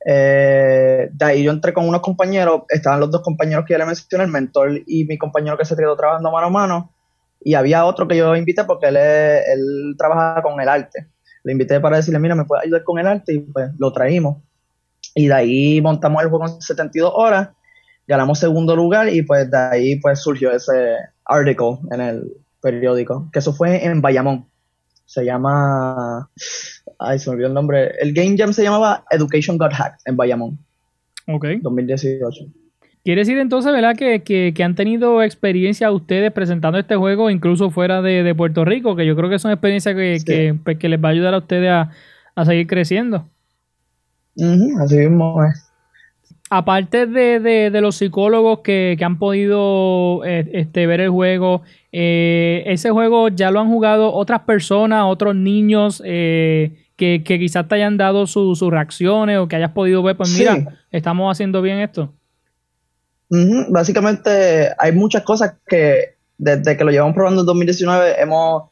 Eh, 0.04 1.10
de 1.12 1.24
ahí 1.24 1.42
yo 1.42 1.52
entré 1.52 1.72
con 1.72 1.86
unos 1.86 2.00
compañeros, 2.00 2.62
estaban 2.68 3.00
los 3.00 3.10
dos 3.10 3.22
compañeros 3.22 3.64
que 3.66 3.74
ya 3.74 3.78
le 3.78 3.86
mencioné, 3.86 4.24
el 4.24 4.30
mentor 4.30 4.80
y 4.86 5.04
mi 5.04 5.18
compañero 5.18 5.58
que 5.58 5.64
se 5.64 5.76
quedó 5.76 5.96
trabajando 5.96 6.30
mano 6.30 6.46
a 6.46 6.50
mano, 6.50 6.90
y 7.42 7.54
había 7.54 7.84
otro 7.84 8.06
que 8.08 8.16
yo 8.16 8.34
invité 8.36 8.64
porque 8.64 8.86
él, 8.86 8.96
él 8.96 9.94
trabaja 9.96 10.42
con 10.42 10.60
el 10.60 10.68
arte. 10.68 11.06
Le 11.42 11.52
invité 11.52 11.80
para 11.80 11.96
decirle, 11.96 12.18
mira, 12.18 12.34
me 12.34 12.44
puede 12.44 12.62
ayudar 12.62 12.84
con 12.84 12.98
el 12.98 13.06
arte, 13.06 13.34
y 13.34 13.38
pues 13.40 13.70
lo 13.78 13.92
traímos. 13.92 14.38
Y 15.14 15.28
de 15.28 15.34
ahí 15.34 15.80
montamos 15.80 16.22
el 16.22 16.28
juego 16.28 16.46
en 16.46 16.60
72 16.60 17.12
horas, 17.14 17.48
ganamos 18.06 18.38
segundo 18.38 18.76
lugar, 18.76 19.08
y 19.08 19.22
pues 19.22 19.50
de 19.50 19.58
ahí 19.58 19.96
pues 19.96 20.20
surgió 20.20 20.52
ese 20.52 20.96
article 21.24 21.78
en 21.92 22.00
el 22.00 22.32
periódico, 22.60 23.28
que 23.32 23.38
eso 23.38 23.52
fue 23.52 23.84
en 23.84 24.00
Bayamón. 24.00 24.46
Se 25.10 25.24
llama 25.24 26.30
Ay, 27.00 27.18
se 27.18 27.28
me 27.28 27.34
olvidó 27.34 27.48
el 27.48 27.54
nombre. 27.54 27.94
El 28.00 28.12
Game 28.12 28.36
Jam 28.38 28.52
se 28.52 28.62
llamaba 28.62 29.04
Education 29.10 29.58
Got 29.58 29.72
Hacked 29.72 29.98
en 30.04 30.16
Bayamón. 30.16 30.56
Ok. 31.26 31.46
2018. 31.62 32.44
Quiere 33.02 33.22
decir 33.22 33.36
entonces, 33.38 33.72
¿verdad? 33.72 33.96
Que, 33.96 34.54
han 34.62 34.76
tenido 34.76 35.20
experiencia 35.24 35.90
ustedes 35.90 36.30
presentando 36.30 36.78
este 36.78 36.94
juego 36.94 37.28
incluso 37.28 37.70
fuera 37.70 38.02
de, 38.02 38.32
Puerto 38.36 38.64
Rico, 38.64 38.94
que 38.94 39.04
yo 39.04 39.16
creo 39.16 39.28
que 39.28 39.40
son 39.40 39.50
experiencias 39.50 39.96
que, 39.96 40.54
pues, 40.62 40.78
que, 40.78 40.88
les 40.88 41.02
va 41.02 41.08
a 41.08 41.12
ayudar 41.12 41.34
a 41.34 41.38
ustedes 41.38 41.72
a, 42.36 42.44
seguir 42.44 42.68
creciendo. 42.68 43.26
así 44.36 44.96
mismo 44.96 45.44
es 45.44 45.69
aparte 46.50 47.06
de, 47.06 47.70
los 47.80 47.96
psicólogos 47.96 48.60
que, 48.60 48.98
han 49.00 49.18
podido 49.18 50.22
eh, 50.24 50.50
este, 50.52 50.86
ver 50.86 51.00
el 51.00 51.10
juego, 51.10 51.62
eh, 51.92 52.64
ese 52.66 52.90
juego 52.90 53.28
ya 53.28 53.52
lo 53.52 53.60
han 53.60 53.68
jugado 53.68 54.12
otras 54.12 54.40
personas, 54.40 55.04
otros 55.06 55.36
niños 55.36 56.02
eh, 56.04 56.72
que, 56.96 57.22
quizás 57.24 57.66
te 57.68 57.76
hayan 57.76 57.96
dado 57.96 58.26
sus 58.26 58.60
reacciones 58.60 59.38
o 59.38 59.48
que 59.48 59.56
hayas 59.56 59.70
podido 59.70 60.02
ver, 60.02 60.16
pues 60.16 60.36
mira, 60.36 60.78
estamos 60.90 61.32
haciendo 61.32 61.62
bien 61.62 61.78
esto. 61.78 62.12
Básicamente 63.68 64.70
hay 64.76 64.90
muchas 64.92 65.22
cosas 65.22 65.54
que 65.66 66.16
desde 66.36 66.76
que 66.76 66.84
lo 66.84 66.90
llevamos 66.90 67.14
probando 67.14 67.42
en 67.42 67.46
2019 67.46 68.20
hemos 68.20 68.64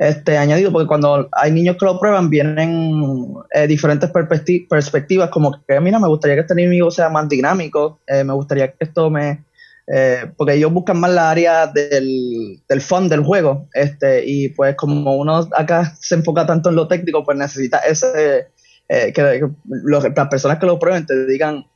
este, 0.00 0.38
añadido, 0.38 0.72
porque 0.72 0.86
cuando 0.86 1.28
hay 1.30 1.52
niños 1.52 1.76
que 1.78 1.84
lo 1.84 2.00
prueban, 2.00 2.30
vienen 2.30 3.34
eh, 3.52 3.66
diferentes 3.66 4.10
perspectivas, 4.10 5.28
como 5.28 5.62
que, 5.68 5.78
mira, 5.78 5.98
me 5.98 6.08
gustaría 6.08 6.36
que 6.36 6.40
este 6.40 6.54
enemigo 6.54 6.90
sea 6.90 7.10
más 7.10 7.28
dinámico, 7.28 8.00
eh, 8.06 8.24
me 8.24 8.32
gustaría 8.32 8.72
que 8.72 8.84
esto 8.84 9.10
me... 9.10 9.44
Eh, 9.92 10.24
porque 10.38 10.54
ellos 10.54 10.72
buscan 10.72 10.98
más 11.00 11.10
la 11.10 11.30
área 11.30 11.66
del, 11.66 12.62
del 12.66 12.80
fun 12.80 13.10
del 13.10 13.22
juego, 13.22 13.68
este, 13.74 14.24
y 14.24 14.48
pues 14.48 14.74
como 14.74 15.16
uno 15.16 15.46
acá 15.54 15.94
se 16.00 16.14
enfoca 16.14 16.46
tanto 16.46 16.70
en 16.70 16.76
lo 16.76 16.88
técnico, 16.88 17.22
pues 17.22 17.36
necesita 17.36 17.80
ese... 17.80 18.48
que, 18.88 19.50
las 19.84 20.28
personas 20.28 20.58
que 20.58 20.66
lo 20.66 20.78
prueben 20.78 21.04
te 21.04 21.26
digan 21.26 21.66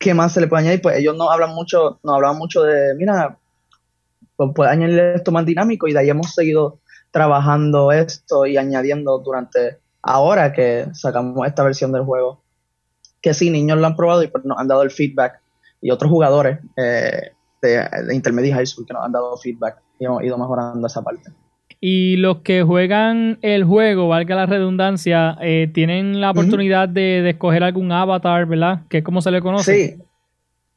qué 0.00 0.14
más 0.14 0.32
se 0.32 0.40
le 0.40 0.48
puede 0.48 0.62
añadir, 0.62 0.82
pues 0.82 0.98
ellos 0.98 1.16
no 1.16 1.30
hablan 1.30 1.54
mucho, 1.54 2.00
no 2.02 2.14
hablan 2.16 2.38
mucho 2.38 2.64
de, 2.64 2.96
mira, 2.96 3.38
pues 4.34 4.50
puede 4.52 4.72
añadir 4.72 4.98
esto 4.98 5.30
más 5.30 5.46
dinámico 5.46 5.86
y 5.86 5.92
de 5.92 6.00
ahí 6.00 6.10
hemos 6.10 6.34
seguido 6.34 6.80
trabajando 7.12 7.92
esto 7.92 8.46
y 8.46 8.56
añadiendo 8.56 9.18
durante 9.18 9.78
ahora 10.02 10.52
que 10.52 10.86
sacamos 10.94 11.46
esta 11.46 11.62
versión 11.62 11.92
del 11.92 12.02
juego. 12.02 12.40
Que 13.20 13.34
sí, 13.34 13.50
niños 13.50 13.78
lo 13.78 13.86
han 13.86 13.94
probado 13.94 14.24
y 14.24 14.28
pues 14.28 14.44
nos 14.44 14.58
han 14.58 14.66
dado 14.66 14.82
el 14.82 14.90
feedback. 14.90 15.40
Y 15.80 15.90
otros 15.90 16.10
jugadores 16.10 16.58
eh, 16.76 17.30
de, 17.60 17.88
de 18.06 18.14
Intermediate 18.14 18.56
High 18.56 18.66
School 18.66 18.86
que 18.86 18.94
nos 18.94 19.04
han 19.04 19.12
dado 19.12 19.36
feedback 19.36 19.80
y 20.00 20.04
hemos 20.04 20.24
ido 20.24 20.36
mejorando 20.36 20.86
esa 20.86 21.02
parte. 21.02 21.30
Y 21.80 22.16
los 22.16 22.38
que 22.38 22.62
juegan 22.62 23.38
el 23.42 23.64
juego, 23.64 24.08
valga 24.08 24.36
la 24.36 24.46
redundancia, 24.46 25.36
eh, 25.40 25.68
tienen 25.72 26.20
la 26.20 26.30
oportunidad 26.30 26.88
de, 26.88 27.22
de, 27.22 27.30
escoger 27.30 27.64
algún 27.64 27.90
avatar, 27.90 28.46
¿verdad? 28.46 28.82
Que 28.88 28.98
es 28.98 29.04
como 29.04 29.20
se 29.20 29.32
le 29.32 29.40
conoce. 29.40 29.88
Sí, 29.88 30.02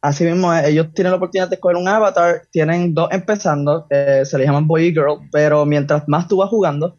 Así 0.06 0.24
mismo, 0.24 0.54
eh, 0.54 0.70
ellos 0.70 0.94
tienen 0.94 1.12
la 1.12 1.18
oportunidad 1.18 1.50
de 1.50 1.56
escoger 1.56 1.78
un 1.78 1.88
avatar, 1.88 2.44
tienen 2.52 2.94
dos 2.94 3.10
empezando, 3.12 3.88
se 3.89 4.38
les 4.38 4.46
llaman 4.46 4.68
Boy 4.68 4.88
y 4.88 4.91
Girl, 4.91 5.20
pero 5.32 5.65
mientras 5.65 6.08
más 6.08 6.28
tú 6.28 6.38
vas 6.38 6.50
jugando, 6.50 6.98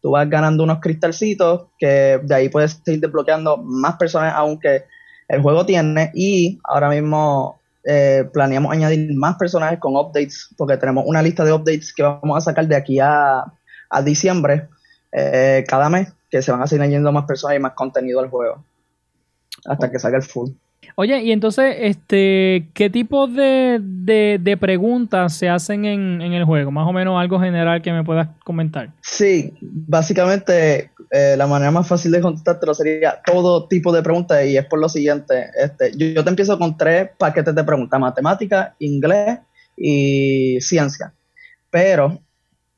tú 0.00 0.10
vas 0.10 0.28
ganando 0.28 0.64
unos 0.64 0.80
cristalcitos 0.80 1.68
que 1.78 2.20
de 2.22 2.34
ahí 2.34 2.48
puedes 2.48 2.80
seguir 2.84 3.00
desbloqueando 3.00 3.56
más 3.58 3.96
personas 3.96 4.34
aunque 4.36 4.84
el 5.28 5.42
juego 5.42 5.66
tiene 5.66 6.10
y 6.14 6.58
ahora 6.64 6.88
mismo 6.88 7.60
eh, 7.84 8.28
planeamos 8.32 8.72
añadir 8.72 9.14
más 9.14 9.36
personajes 9.36 9.78
con 9.78 9.96
updates 9.96 10.48
porque 10.56 10.76
tenemos 10.76 11.04
una 11.06 11.22
lista 11.22 11.44
de 11.44 11.52
updates 11.52 11.92
que 11.94 12.02
vamos 12.02 12.36
a 12.36 12.40
sacar 12.40 12.66
de 12.66 12.76
aquí 12.76 12.98
a, 13.00 13.44
diciembre 14.04 14.68
eh, 15.12 15.64
cada 15.66 15.88
mes 15.88 16.12
que 16.30 16.42
se 16.42 16.52
van 16.52 16.62
a 16.62 16.66
seguir 16.66 16.82
añadiendo 16.82 17.12
más 17.12 17.24
personas 17.24 17.56
y 17.56 17.60
más 17.60 17.72
contenido 17.72 18.20
al 18.20 18.28
juego 18.28 18.62
hasta 19.64 19.90
que 19.90 19.98
salga 19.98 20.18
el 20.18 20.22
full. 20.22 20.50
Oye, 21.00 21.22
y 21.22 21.30
entonces, 21.30 21.76
este, 21.78 22.68
¿qué 22.74 22.90
tipo 22.90 23.28
de, 23.28 23.78
de, 23.80 24.56
preguntas 24.56 25.32
se 25.32 25.48
hacen 25.48 25.84
en, 25.84 26.20
el 26.20 26.44
juego? 26.44 26.72
Más 26.72 26.88
o 26.88 26.92
menos 26.92 27.20
algo 27.20 27.38
general 27.38 27.82
que 27.82 27.92
me 27.92 28.02
puedas 28.02 28.28
comentar. 28.44 28.90
Sí, 29.00 29.54
básicamente 29.60 30.90
eh, 31.10 31.36
la 31.38 31.46
manera 31.46 31.70
más 31.70 31.86
fácil 31.86 32.10
de 32.10 32.20
contestártelo 32.20 32.74
sería 32.74 33.20
todo 33.24 33.68
tipo 33.68 33.92
de 33.92 34.02
preguntas 34.02 34.44
y 34.44 34.56
es 34.56 34.64
por 34.66 34.80
lo 34.80 34.88
siguiente. 34.88 35.50
Este, 35.56 35.92
yo, 35.96 36.24
te 36.24 36.30
empiezo 36.30 36.58
con 36.58 36.76
tres 36.76 37.10
paquetes 37.16 37.54
de 37.54 37.62
preguntas, 37.62 38.00
matemática, 38.00 38.74
inglés 38.80 39.38
y 39.76 40.60
ciencia. 40.60 41.12
Pero 41.70 42.20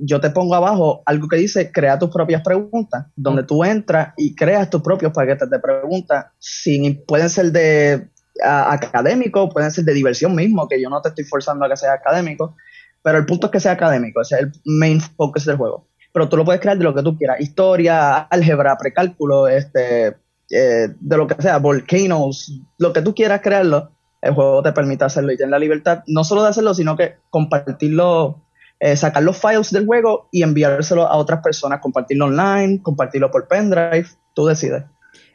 yo 0.03 0.21
te 0.21 0.31
pongo 0.31 0.55
abajo 0.55 1.03
algo 1.07 1.29
que 1.29 1.37
dice 1.37 1.71
crea 1.71 1.99
tus 1.99 2.11
propias 2.11 2.43
preguntas, 2.43 3.07
donde 3.17 3.43
tú 3.43 3.65
entras 3.65 4.15
y 4.17 4.35
creas 4.35 4.71
tus 4.71 4.83
propios 4.83 5.13
paquetes 5.13 5.49
de 5.49 5.59
preguntas. 5.59 6.27
Sin, 6.39 7.05
pueden 7.05 7.29
ser 7.29 7.53
de 7.53 8.09
académico, 8.43 9.49
pueden 9.51 9.71
ser 9.71 9.85
de 9.85 9.93
diversión 9.93 10.35
mismo, 10.35 10.69
que 10.69 10.81
yo 10.81 10.89
no 10.89 11.01
te 11.03 11.11
estoy 11.11 11.25
forzando 11.25 11.65
a 11.65 11.69
que 11.69 11.77
sea 11.77 11.93
académico, 11.93 12.57
pero 13.03 13.19
el 13.19 13.27
punto 13.27 13.47
es 13.47 13.53
que 13.53 13.61
sea 13.61 13.73
académico, 13.73 14.21
ese 14.21 14.37
es 14.37 14.43
el 14.43 14.53
main 14.65 15.01
focus 15.01 15.45
del 15.45 15.57
juego. 15.57 15.87
Pero 16.13 16.29
tú 16.29 16.37
lo 16.37 16.45
puedes 16.45 16.61
crear 16.61 16.77
de 16.77 16.85
lo 16.85 16.95
que 16.95 17.03
tú 17.03 17.17
quieras, 17.17 17.41
historia, 17.41 18.19
álgebra, 18.19 18.77
precálculo, 18.77 19.47
este, 19.47 20.17
eh, 20.51 20.89
de 20.99 21.17
lo 21.17 21.27
que 21.27 21.41
sea, 21.41 21.59
volcanoes, 21.59 22.61
lo 22.79 22.93
que 22.93 23.03
tú 23.03 23.15
quieras 23.15 23.41
crearlo, 23.43 23.91
el 24.21 24.35
juego 24.35 24.63
te 24.63 24.73
permite 24.73 25.05
hacerlo 25.05 25.33
y 25.33 25.37
tienes 25.37 25.51
la 25.51 25.59
libertad 25.59 26.03
no 26.07 26.25
solo 26.25 26.43
de 26.43 26.51
hacerlo, 26.51 26.75
sino 26.75 26.97
que 26.97 27.17
compartirlo 27.31 28.43
eh, 28.81 28.97
sacar 28.97 29.23
los 29.23 29.39
files 29.39 29.71
del 29.71 29.85
juego 29.85 30.29
y 30.33 30.43
enviárselo 30.43 31.07
a 31.07 31.17
otras 31.17 31.43
personas, 31.43 31.81
compartirlo 31.81 32.25
online, 32.25 32.81
compartirlo 32.83 33.31
por 33.31 33.47
pendrive, 33.47 34.07
tú 34.35 34.47
decides 34.47 34.85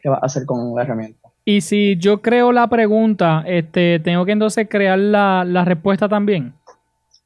qué 0.01 0.09
vas 0.09 0.23
a 0.23 0.25
hacer 0.25 0.47
con 0.47 0.75
la 0.75 0.81
herramienta. 0.81 1.29
Y 1.45 1.61
si 1.61 1.95
yo 1.97 2.23
creo 2.23 2.51
la 2.51 2.67
pregunta, 2.67 3.43
este, 3.45 3.99
¿tengo 3.99 4.25
que 4.25 4.31
entonces 4.31 4.67
crear 4.67 4.97
la, 4.97 5.63
respuesta 5.63 6.09
también? 6.09 6.53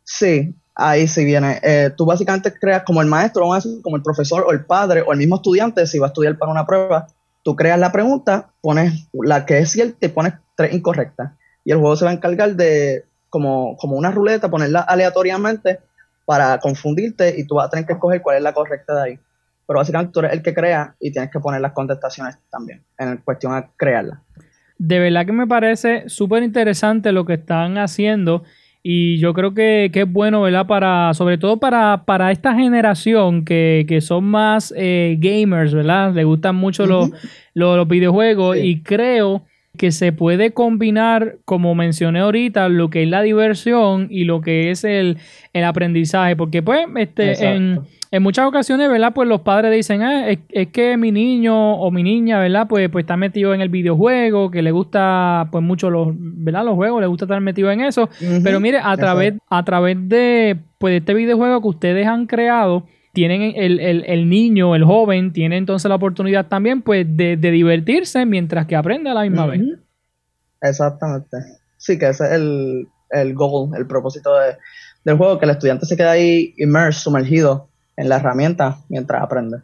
Sí, 0.03 0.53
ahí 0.75 1.07
sí 1.07 1.23
viene. 1.23 1.57
Eh, 1.63 1.91
tú 1.95 2.05
básicamente 2.05 2.53
creas 2.53 2.83
como 2.83 3.01
el 3.01 3.07
maestro, 3.07 3.47
como 3.81 3.95
el 3.95 4.03
profesor 4.03 4.43
o 4.45 4.51
el 4.51 4.65
padre 4.65 5.01
o 5.07 5.13
el 5.13 5.19
mismo 5.19 5.37
estudiante, 5.37 5.87
si 5.87 5.99
va 5.99 6.07
a 6.07 6.09
estudiar 6.09 6.37
para 6.37 6.51
una 6.51 6.65
prueba, 6.65 7.07
tú 7.43 7.55
creas 7.55 7.79
la 7.79 7.93
pregunta, 7.93 8.49
pones 8.59 9.07
la 9.13 9.45
que 9.45 9.59
es 9.59 9.71
cierta 9.71 10.05
y 10.05 10.09
pones 10.09 10.33
tres 10.57 10.73
incorrectas. 10.73 11.31
Y 11.63 11.71
el 11.71 11.77
juego 11.77 11.95
se 11.95 12.03
va 12.03 12.11
a 12.11 12.13
encargar 12.13 12.55
de, 12.57 13.05
como, 13.29 13.77
como 13.77 13.95
una 13.95 14.11
ruleta, 14.11 14.49
ponerla 14.49 14.81
aleatoriamente 14.81 15.79
para 16.29 16.59
confundirte 16.59 17.33
y 17.39 17.43
tú 17.43 17.55
vas 17.55 17.65
a 17.65 17.69
tener 17.71 17.87
que 17.87 17.93
escoger 17.93 18.21
cuál 18.21 18.37
es 18.37 18.43
la 18.43 18.53
correcta 18.53 18.93
de 18.93 19.01
ahí. 19.01 19.19
Pero 19.65 19.79
básicamente 19.79 20.13
tú 20.13 20.19
eres 20.19 20.33
el 20.33 20.43
que 20.43 20.53
crea 20.53 20.93
y 20.99 21.11
tienes 21.11 21.31
que 21.31 21.39
poner 21.39 21.59
las 21.59 21.71
contestaciones 21.71 22.37
también 22.51 22.83
en 22.99 23.17
cuestión 23.17 23.51
a 23.51 23.71
crearla. 23.75 24.21
De 24.77 24.99
verdad 24.99 25.25
que 25.25 25.31
me 25.31 25.47
parece 25.47 26.07
súper 26.07 26.43
interesante 26.43 27.11
lo 27.13 27.25
que 27.25 27.33
están 27.33 27.79
haciendo 27.79 28.43
y 28.83 29.17
yo 29.17 29.33
creo 29.33 29.55
que, 29.55 29.89
es 29.91 30.13
bueno, 30.13 30.43
¿verdad? 30.43 30.67
Para, 30.67 31.15
sobre 31.15 31.39
todo 31.39 31.57
para, 31.57 32.03
para 32.05 32.31
esta 32.31 32.53
generación 32.53 33.43
que, 33.43 33.99
son 33.99 34.25
más 34.25 34.71
eh, 34.77 35.17
gamers, 35.17 35.73
¿verdad? 35.73 36.13
Le 36.13 36.25
gustan 36.25 36.55
mucho 36.55 36.85
los, 36.85 37.09
los, 37.55 37.87
videojuegos 37.87 38.55
y 38.55 38.83
creo 38.83 39.45
que 39.77 39.91
se 39.91 40.11
puede 40.11 40.51
combinar, 40.51 41.37
como 41.45 41.75
mencioné 41.75 42.19
ahorita, 42.19 42.69
lo 42.69 42.89
que 42.89 43.03
es 43.03 43.09
la 43.09 43.21
diversión 43.21 44.07
y 44.09 44.25
lo 44.25 44.41
que 44.41 44.71
es 44.71 44.83
el, 44.83 45.17
aprendizaje. 45.53 46.35
Porque, 46.35 46.61
pues, 46.61 46.87
este, 46.97 47.45
en, 47.47 47.79
en, 48.11 48.23
muchas 48.23 48.47
ocasiones, 48.47 48.89
¿verdad? 48.89 49.13
Pues 49.13 49.29
los 49.29 49.41
padres 49.41 49.71
dicen, 49.71 50.01
ah, 50.01 50.27
es, 50.29 50.67
que 50.69 50.97
mi 50.97 51.11
niño 51.11 51.75
o 51.75 51.91
mi 51.91 52.03
niña, 52.03 52.39
¿verdad? 52.39 52.67
Pues, 52.67 52.89
pues 52.89 53.03
está 53.03 53.15
metido 53.15 53.53
en 53.53 53.61
el 53.61 53.69
videojuego, 53.69 54.51
que 54.51 54.61
le 54.61 54.71
gusta, 54.71 55.47
pues, 55.51 55.63
mucho 55.63 55.89
los, 55.89 56.09
¿verdad? 56.11 56.65
Los 56.65 56.75
juegos, 56.75 57.01
le 57.01 57.07
gusta 57.07 57.25
estar 57.25 57.39
metido 57.39 57.71
en 57.71 57.81
eso. 57.81 58.09
Pero 58.43 58.59
mire, 58.59 58.79
a 58.83 58.97
través, 58.97 59.35
a 59.49 59.63
través 59.63 59.97
de, 60.09 60.57
pues, 60.79 60.91
de 60.91 60.97
este 60.97 61.13
videojuego 61.13 61.61
que 61.61 61.67
ustedes 61.67 62.07
han 62.07 62.25
creado, 62.25 62.85
tienen 63.19 63.53
el, 63.57 64.05
el, 64.05 64.29
niño, 64.29 64.77
el 64.77 64.85
joven, 64.85 65.33
tiene 65.33 65.57
entonces 65.57 65.89
la 65.89 65.95
oportunidad 65.95 66.47
también 66.47 66.81
pues 66.81 67.05
de, 67.17 67.35
divertirse 67.35 68.25
mientras 68.25 68.65
que 68.65 68.77
aprende 68.77 69.09
a 69.09 69.13
la 69.13 69.23
misma 69.23 69.45
vez. 69.45 69.61
Exactamente. 70.61 71.35
Sí, 71.77 71.99
que 71.99 72.07
ese 72.07 72.27
es 72.27 72.31
el, 72.31 72.87
el 73.09 73.33
goal, 73.33 73.71
el 73.77 73.85
propósito 73.87 74.31
del 75.03 75.17
juego, 75.17 75.37
que 75.37 75.43
el 75.43 75.51
estudiante 75.51 75.85
se 75.85 75.97
queda 75.97 76.11
ahí 76.11 76.53
inmerso, 76.57 77.01
sumergido 77.01 77.67
en 77.97 78.07
la 78.07 78.19
herramienta 78.19 78.77
mientras 78.87 79.21
aprende. 79.21 79.57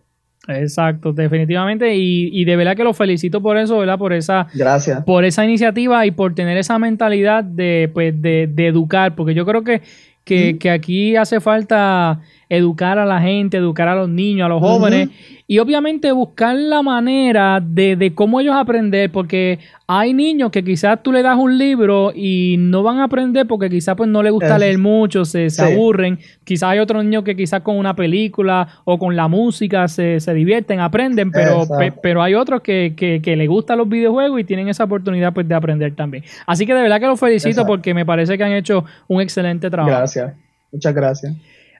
Exacto, 0.50 1.14
definitivamente. 1.14 1.96
Y, 1.96 2.38
y, 2.38 2.44
de 2.44 2.58
verdad 2.58 2.76
que 2.76 2.84
lo 2.84 2.94
felicito 2.94 3.42
por 3.42 3.58
eso, 3.58 3.80
¿verdad? 3.80 3.98
Por 3.98 4.12
esa, 4.12 4.48
Gracias. 4.54 5.02
Por 5.06 5.24
esa 5.24 5.46
iniciativa 5.46 6.06
y 6.06 6.12
por 6.12 6.36
tener 6.36 6.58
esa 6.58 6.78
mentalidad 6.78 7.46
de, 7.46 7.90
pues, 7.94 8.22
de, 8.22 8.50
de 8.52 8.68
educar, 8.68 9.16
porque 9.16 9.34
yo 9.34 9.46
creo 9.46 9.64
que, 9.64 9.82
que, 10.26 10.58
que 10.58 10.72
aquí 10.72 11.16
hace 11.16 11.40
falta 11.40 12.20
educar 12.58 12.98
a 13.00 13.06
la 13.06 13.22
gente, 13.22 13.58
educar 13.58 13.88
a 13.88 13.96
los 13.96 14.10
niños, 14.10 14.46
a 14.46 14.50
los 14.50 14.60
jóvenes 14.60 15.10
y 15.48 15.60
obviamente 15.60 16.12
buscar 16.12 16.56
la 16.56 16.82
manera 16.82 17.62
de, 17.62 17.96
de, 17.96 18.16
cómo 18.16 18.40
ellos 18.40 18.56
aprender, 18.56 19.12
porque 19.12 19.60
hay 19.86 20.12
niños 20.12 20.50
que 20.50 20.64
quizás 20.64 21.04
tú 21.04 21.12
le 21.12 21.22
das 21.22 21.38
un 21.38 21.60
libro 21.60 22.12
y 22.16 22.56
no 22.58 22.82
van 22.82 22.98
a 22.98 23.04
aprender 23.04 23.46
porque 23.46 23.70
quizás 23.70 23.96
pues 23.96 24.10
no 24.10 24.24
les 24.24 24.32
gusta 24.32 24.58
leer 24.58 24.80
mucho, 24.80 25.24
se, 25.24 25.48
aburren, 25.60 26.18
quizás 26.44 26.70
hay 26.70 26.80
otros 26.80 27.04
niños 27.04 27.24
que 27.24 27.36
quizás 27.36 27.62
con 27.62 27.78
una 27.78 27.96
película 27.96 28.68
o 28.86 28.98
con 28.98 29.16
la 29.16 29.28
música 29.28 29.88
se, 29.88 30.20
divierten, 30.34 30.80
aprenden, 30.80 31.30
pero, 31.30 31.68
pero 32.02 32.24
hay 32.24 32.34
otros 32.34 32.62
que, 32.62 32.94
que, 32.96 33.36
les 33.36 33.48
gustan 33.48 33.78
los 33.78 33.88
videojuegos 33.88 34.40
y 34.40 34.46
tienen 34.46 34.68
esa 34.68 34.86
oportunidad 34.86 35.32
pues 35.32 35.48
de 35.48 35.54
aprender 35.54 35.94
también. 35.94 36.24
Así 36.48 36.66
que 36.66 36.74
de 36.74 36.82
verdad 36.82 37.00
que 37.00 37.08
los 37.08 37.20
felicito 37.20 37.68
porque 37.68 37.94
me 37.94 38.06
parece 38.06 38.36
que 38.36 38.44
han 38.44 38.54
hecho 38.54 38.84
un 39.08 39.22
excelente 39.22 39.70
trabajo. 39.70 39.96
Gracias, 39.96 40.34
muchas 40.72 40.96
gracias. 40.96 41.36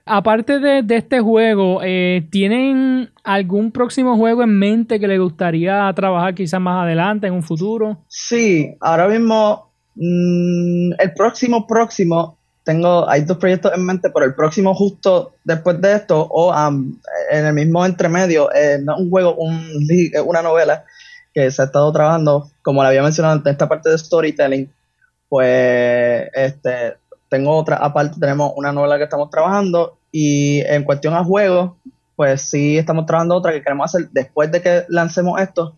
Aparte 0.08 0.60
de, 0.60 0.84
este 0.96 1.18
juego, 1.18 1.80
eh, 1.82 2.24
¿tienen 2.30 3.10
algún 3.24 3.72
próximo 3.72 4.16
juego 4.16 4.44
en 4.44 4.56
mente 4.56 5.00
que 5.00 5.08
les 5.08 5.18
gustaría 5.18 5.92
trabajar 5.96 6.32
quizás 6.32 6.60
más 6.60 6.84
adelante, 6.84 7.26
en 7.26 7.32
un 7.32 7.42
futuro? 7.42 7.98
Sí, 8.06 8.72
ahora 8.80 9.08
mismo, 9.08 9.68
mm, 9.96 10.92
el 10.96 11.12
próximo, 11.12 11.66
próximo, 11.66 12.38
tengo, 12.62 13.10
hay 13.10 13.22
dos 13.22 13.36
proyectos 13.38 13.72
en 13.74 13.84
mente, 13.84 14.10
pero 14.10 14.26
el 14.26 14.34
próximo 14.36 14.76
justo 14.76 15.32
después 15.42 15.80
de 15.80 15.94
esto, 15.94 16.24
o 16.30 16.54
en 16.54 17.44
el 17.44 17.52
mismo 17.52 17.84
entremedio, 17.84 18.48
eh, 18.54 18.78
no 18.80 18.96
un 18.98 19.10
juego, 19.10 19.34
un, 19.34 19.88
una 20.24 20.42
novela 20.42 20.84
que 21.34 21.50
se 21.50 21.62
ha 21.62 21.64
estado 21.64 21.92
trabajando, 21.92 22.48
como 22.62 22.80
le 22.82 22.90
había 22.90 23.02
mencionado 23.02 23.34
antes, 23.34 23.50
esta 23.50 23.68
parte 23.68 23.90
de 23.90 23.98
storytelling, 23.98 24.70
pues 25.28 26.28
este 26.32 26.94
tengo 27.28 27.56
otra, 27.56 27.76
aparte 27.76 28.20
tenemos 28.20 28.52
una 28.56 28.72
novela 28.72 28.98
que 28.98 29.04
estamos 29.04 29.30
trabajando 29.30 29.95
y 30.12 30.60
en 30.60 30.84
cuestión 30.84 31.14
a 31.14 31.24
juegos, 31.24 31.72
pues 32.16 32.40
sí 32.40 32.78
estamos 32.78 33.06
trabajando 33.06 33.36
otra 33.36 33.52
que 33.52 33.62
queremos 33.62 33.94
hacer 33.94 34.08
después 34.10 34.50
de 34.50 34.62
que 34.62 34.84
lancemos 34.88 35.40
esto, 35.40 35.74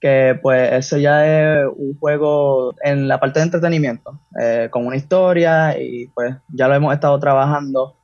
que 0.00 0.38
pues 0.42 0.72
ese 0.72 1.00
ya 1.00 1.26
es 1.26 1.66
un 1.76 1.96
juego 1.98 2.74
en 2.82 3.06
la 3.06 3.20
parte 3.20 3.38
de 3.38 3.44
entretenimiento, 3.44 4.18
eh, 4.40 4.68
con 4.70 4.86
una 4.86 4.96
historia 4.96 5.78
y 5.78 6.08
pues 6.08 6.34
ya 6.48 6.66
lo 6.66 6.74
hemos 6.74 6.92
estado 6.92 7.18
trabajando, 7.20 7.96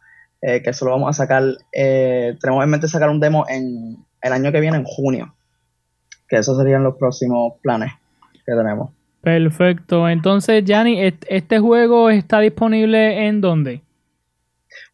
eh, 0.42 0.62
que 0.62 0.70
eso 0.70 0.84
lo 0.84 0.92
vamos 0.92 1.10
a 1.10 1.12
sacar, 1.14 1.42
eh, 1.72 2.36
tenemos 2.40 2.62
en 2.62 2.70
mente 2.70 2.88
sacar 2.88 3.10
un 3.10 3.18
demo 3.18 3.46
en 3.48 3.96
el 4.22 4.32
año 4.32 4.52
que 4.52 4.60
viene, 4.60 4.76
en 4.76 4.84
junio, 4.84 5.34
que 6.28 6.36
esos 6.36 6.56
serían 6.56 6.84
los 6.84 6.96
próximos 6.96 7.54
planes 7.62 7.92
que 8.44 8.52
tenemos. 8.52 8.90
Perfecto, 9.22 10.08
entonces 10.08 10.64
Yanni, 10.64 11.00
¿este 11.00 11.58
juego 11.58 12.10
está 12.10 12.38
disponible 12.38 13.26
en 13.26 13.40
dónde? 13.40 13.80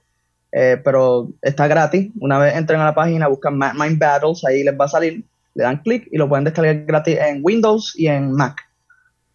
eh, 0.52 0.80
pero 0.84 1.30
está 1.42 1.66
gratis. 1.68 2.12
Una 2.20 2.38
vez 2.38 2.56
entren 2.56 2.82
a 2.82 2.86
la 2.86 2.94
página, 2.94 3.28
buscan 3.28 3.58
Mind 3.58 3.98
Battles, 3.98 4.46
ahí 4.46 4.62
les 4.64 4.80
va 4.80 4.86
a 4.86 4.90
salir, 4.90 5.24
le 5.56 5.64
dan 5.64 5.78
clic 5.78 6.08
y 6.12 6.18
lo 6.18 6.30
pueden 6.30 6.46
descargar 6.46 6.86
gratis 6.86 7.18
en 7.20 7.40
Windows 7.44 7.96
y 7.98 8.06
en 8.08 8.32
Mac. 8.32 8.68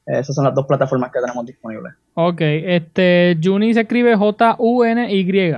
Esas 0.07 0.37
son 0.37 0.45
las 0.45 0.55
dos 0.55 0.67
plataformas 0.67 1.11
que 1.11 1.21
tenemos 1.21 1.45
disponibles. 1.45 1.95
Ok, 2.15 2.41
este 2.41 3.37
Juni 3.43 3.75
se 3.75 3.81
escribe 3.81 4.15
J-U-N-Y. 4.15 5.57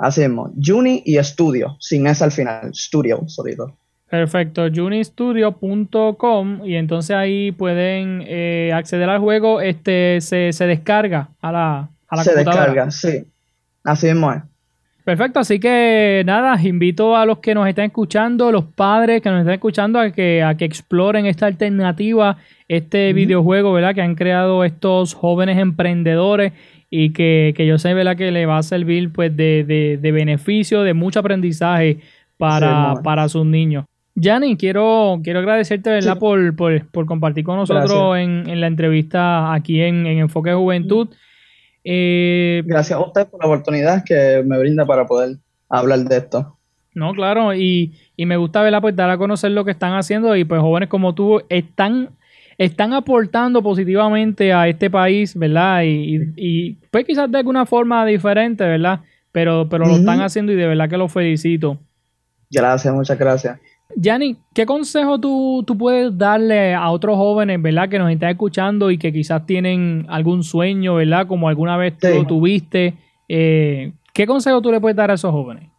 Así 0.00 0.22
mismo, 0.22 0.50
Juni 0.56 1.02
y 1.04 1.22
Studio, 1.22 1.76
sin 1.78 2.06
S 2.06 2.24
al 2.24 2.32
final, 2.32 2.74
Studio 2.74 3.22
solito. 3.28 3.76
Perfecto, 4.08 4.66
junistudio.com 4.74 6.64
y 6.64 6.74
entonces 6.74 7.14
ahí 7.14 7.52
pueden 7.52 8.24
eh, 8.26 8.72
acceder 8.74 9.08
al 9.08 9.20
juego, 9.20 9.60
este 9.60 10.20
se, 10.20 10.52
descarga 10.66 11.28
a 11.40 11.52
la, 11.52 11.88
a 12.08 12.16
la 12.16 12.24
se 12.24 12.34
descarga, 12.34 12.90
sí. 12.90 13.24
Así 13.84 14.06
mismo 14.06 14.32
es. 14.32 14.42
Perfecto, 15.04 15.38
así 15.38 15.60
que 15.60 16.22
nada, 16.24 16.60
invito 16.62 17.16
a 17.16 17.26
los 17.26 17.38
que 17.38 17.54
nos 17.54 17.68
están 17.68 17.86
escuchando, 17.86 18.50
los 18.50 18.64
padres 18.64 19.20
que 19.22 19.30
nos 19.30 19.40
están 19.40 19.54
escuchando, 19.54 20.00
a 20.00 20.10
que, 20.10 20.42
a 20.42 20.56
que 20.56 20.64
exploren 20.64 21.26
esta 21.26 21.46
alternativa, 21.46 22.38
este 22.68 23.12
videojuego, 23.12 23.72
¿verdad? 23.72 23.94
Que 23.94 24.02
han 24.02 24.14
creado 24.14 24.64
estos 24.64 25.14
jóvenes 25.14 25.58
emprendedores 25.58 26.52
y 26.90 27.12
que, 27.12 27.54
yo 27.56 27.78
sé, 27.78 27.94
¿verdad? 27.94 28.16
Que 28.16 28.32
le 28.32 28.46
va 28.46 28.58
a 28.58 28.62
servir 28.62 29.12
pues 29.12 29.36
de, 29.36 29.98
beneficio, 30.02 30.82
de 30.82 30.92
mucho 30.92 31.20
aprendizaje 31.20 32.00
para, 32.36 32.94
para 33.02 33.28
sus 33.28 33.46
niños. 33.46 33.84
Yanni, 34.14 34.56
quiero, 34.56 35.20
quiero 35.22 35.38
agradecerte, 35.38 35.90
¿verdad? 35.90 36.18
Por, 36.18 37.06
compartir 37.06 37.44
con 37.44 37.56
nosotros 37.56 38.18
en, 38.18 38.60
la 38.60 38.66
entrevista 38.66 39.54
aquí 39.54 39.80
en, 39.80 40.06
Enfoque 40.06 40.52
Juventud. 40.52 41.08
Eh, 41.84 42.62
Gracias 42.66 42.98
a 42.98 43.02
usted 43.02 43.26
por 43.28 43.40
la 43.40 43.46
oportunidad 43.46 44.04
que 44.04 44.42
me 44.44 44.58
brinda 44.58 44.84
para 44.84 45.06
poder 45.06 45.36
hablar 45.68 46.00
de 46.00 46.16
esto. 46.18 46.58
No, 46.94 47.12
claro, 47.14 47.54
y, 47.54 47.96
me 48.18 48.36
gusta 48.36 48.60
verla 48.62 48.82
pues 48.82 48.94
dar 48.94 49.08
a 49.08 49.16
conocer 49.16 49.52
lo 49.52 49.64
que 49.64 49.70
están 49.70 49.94
haciendo 49.94 50.36
y 50.36 50.44
pues 50.44 50.60
jóvenes 50.60 50.90
como 50.90 51.14
tú 51.14 51.40
están, 51.48 52.10
están 52.60 52.92
aportando 52.92 53.62
positivamente 53.62 54.52
a 54.52 54.68
este 54.68 54.90
país, 54.90 55.34
¿verdad? 55.34 55.80
Y, 55.82 56.74
pues 56.90 57.06
quizás 57.06 57.30
de 57.32 57.38
alguna 57.38 57.64
forma 57.64 58.04
diferente, 58.04 58.64
¿verdad? 58.64 59.00
Pero, 59.32 59.66
pero 59.70 59.86
lo 59.86 59.96
están 59.96 60.20
haciendo 60.20 60.52
y 60.52 60.56
de 60.56 60.66
verdad 60.66 60.90
que 60.90 60.98
los 60.98 61.10
felicito. 61.10 61.78
Gracias, 62.50 62.92
muchas 62.92 63.18
gracias. 63.18 63.58
Yanni, 63.96 64.36
¿qué 64.52 64.66
consejo 64.66 65.18
tú, 65.18 65.64
puedes 65.78 66.18
darle 66.18 66.74
a 66.74 66.90
otros 66.90 67.16
jóvenes, 67.16 67.62
¿verdad? 67.62 67.88
Que 67.88 67.98
nos 67.98 68.12
están 68.12 68.28
escuchando 68.28 68.90
y 68.90 68.98
que 68.98 69.10
quizás 69.10 69.46
tienen 69.46 70.04
algún 70.10 70.44
sueño, 70.44 70.96
¿verdad? 70.96 71.26
Como 71.26 71.48
alguna 71.48 71.78
vez 71.78 71.96
tú 71.96 72.08
lo 72.08 72.26
tuviste. 72.26 72.92
Eh, 73.26 73.92
¿Qué 74.12 74.26
consejo 74.26 74.60
tú 74.60 74.70
le 74.70 74.80
puedes 74.80 74.96
dar 74.96 75.10
a 75.10 75.14
esos 75.14 75.32
jóvenes? 75.32 75.70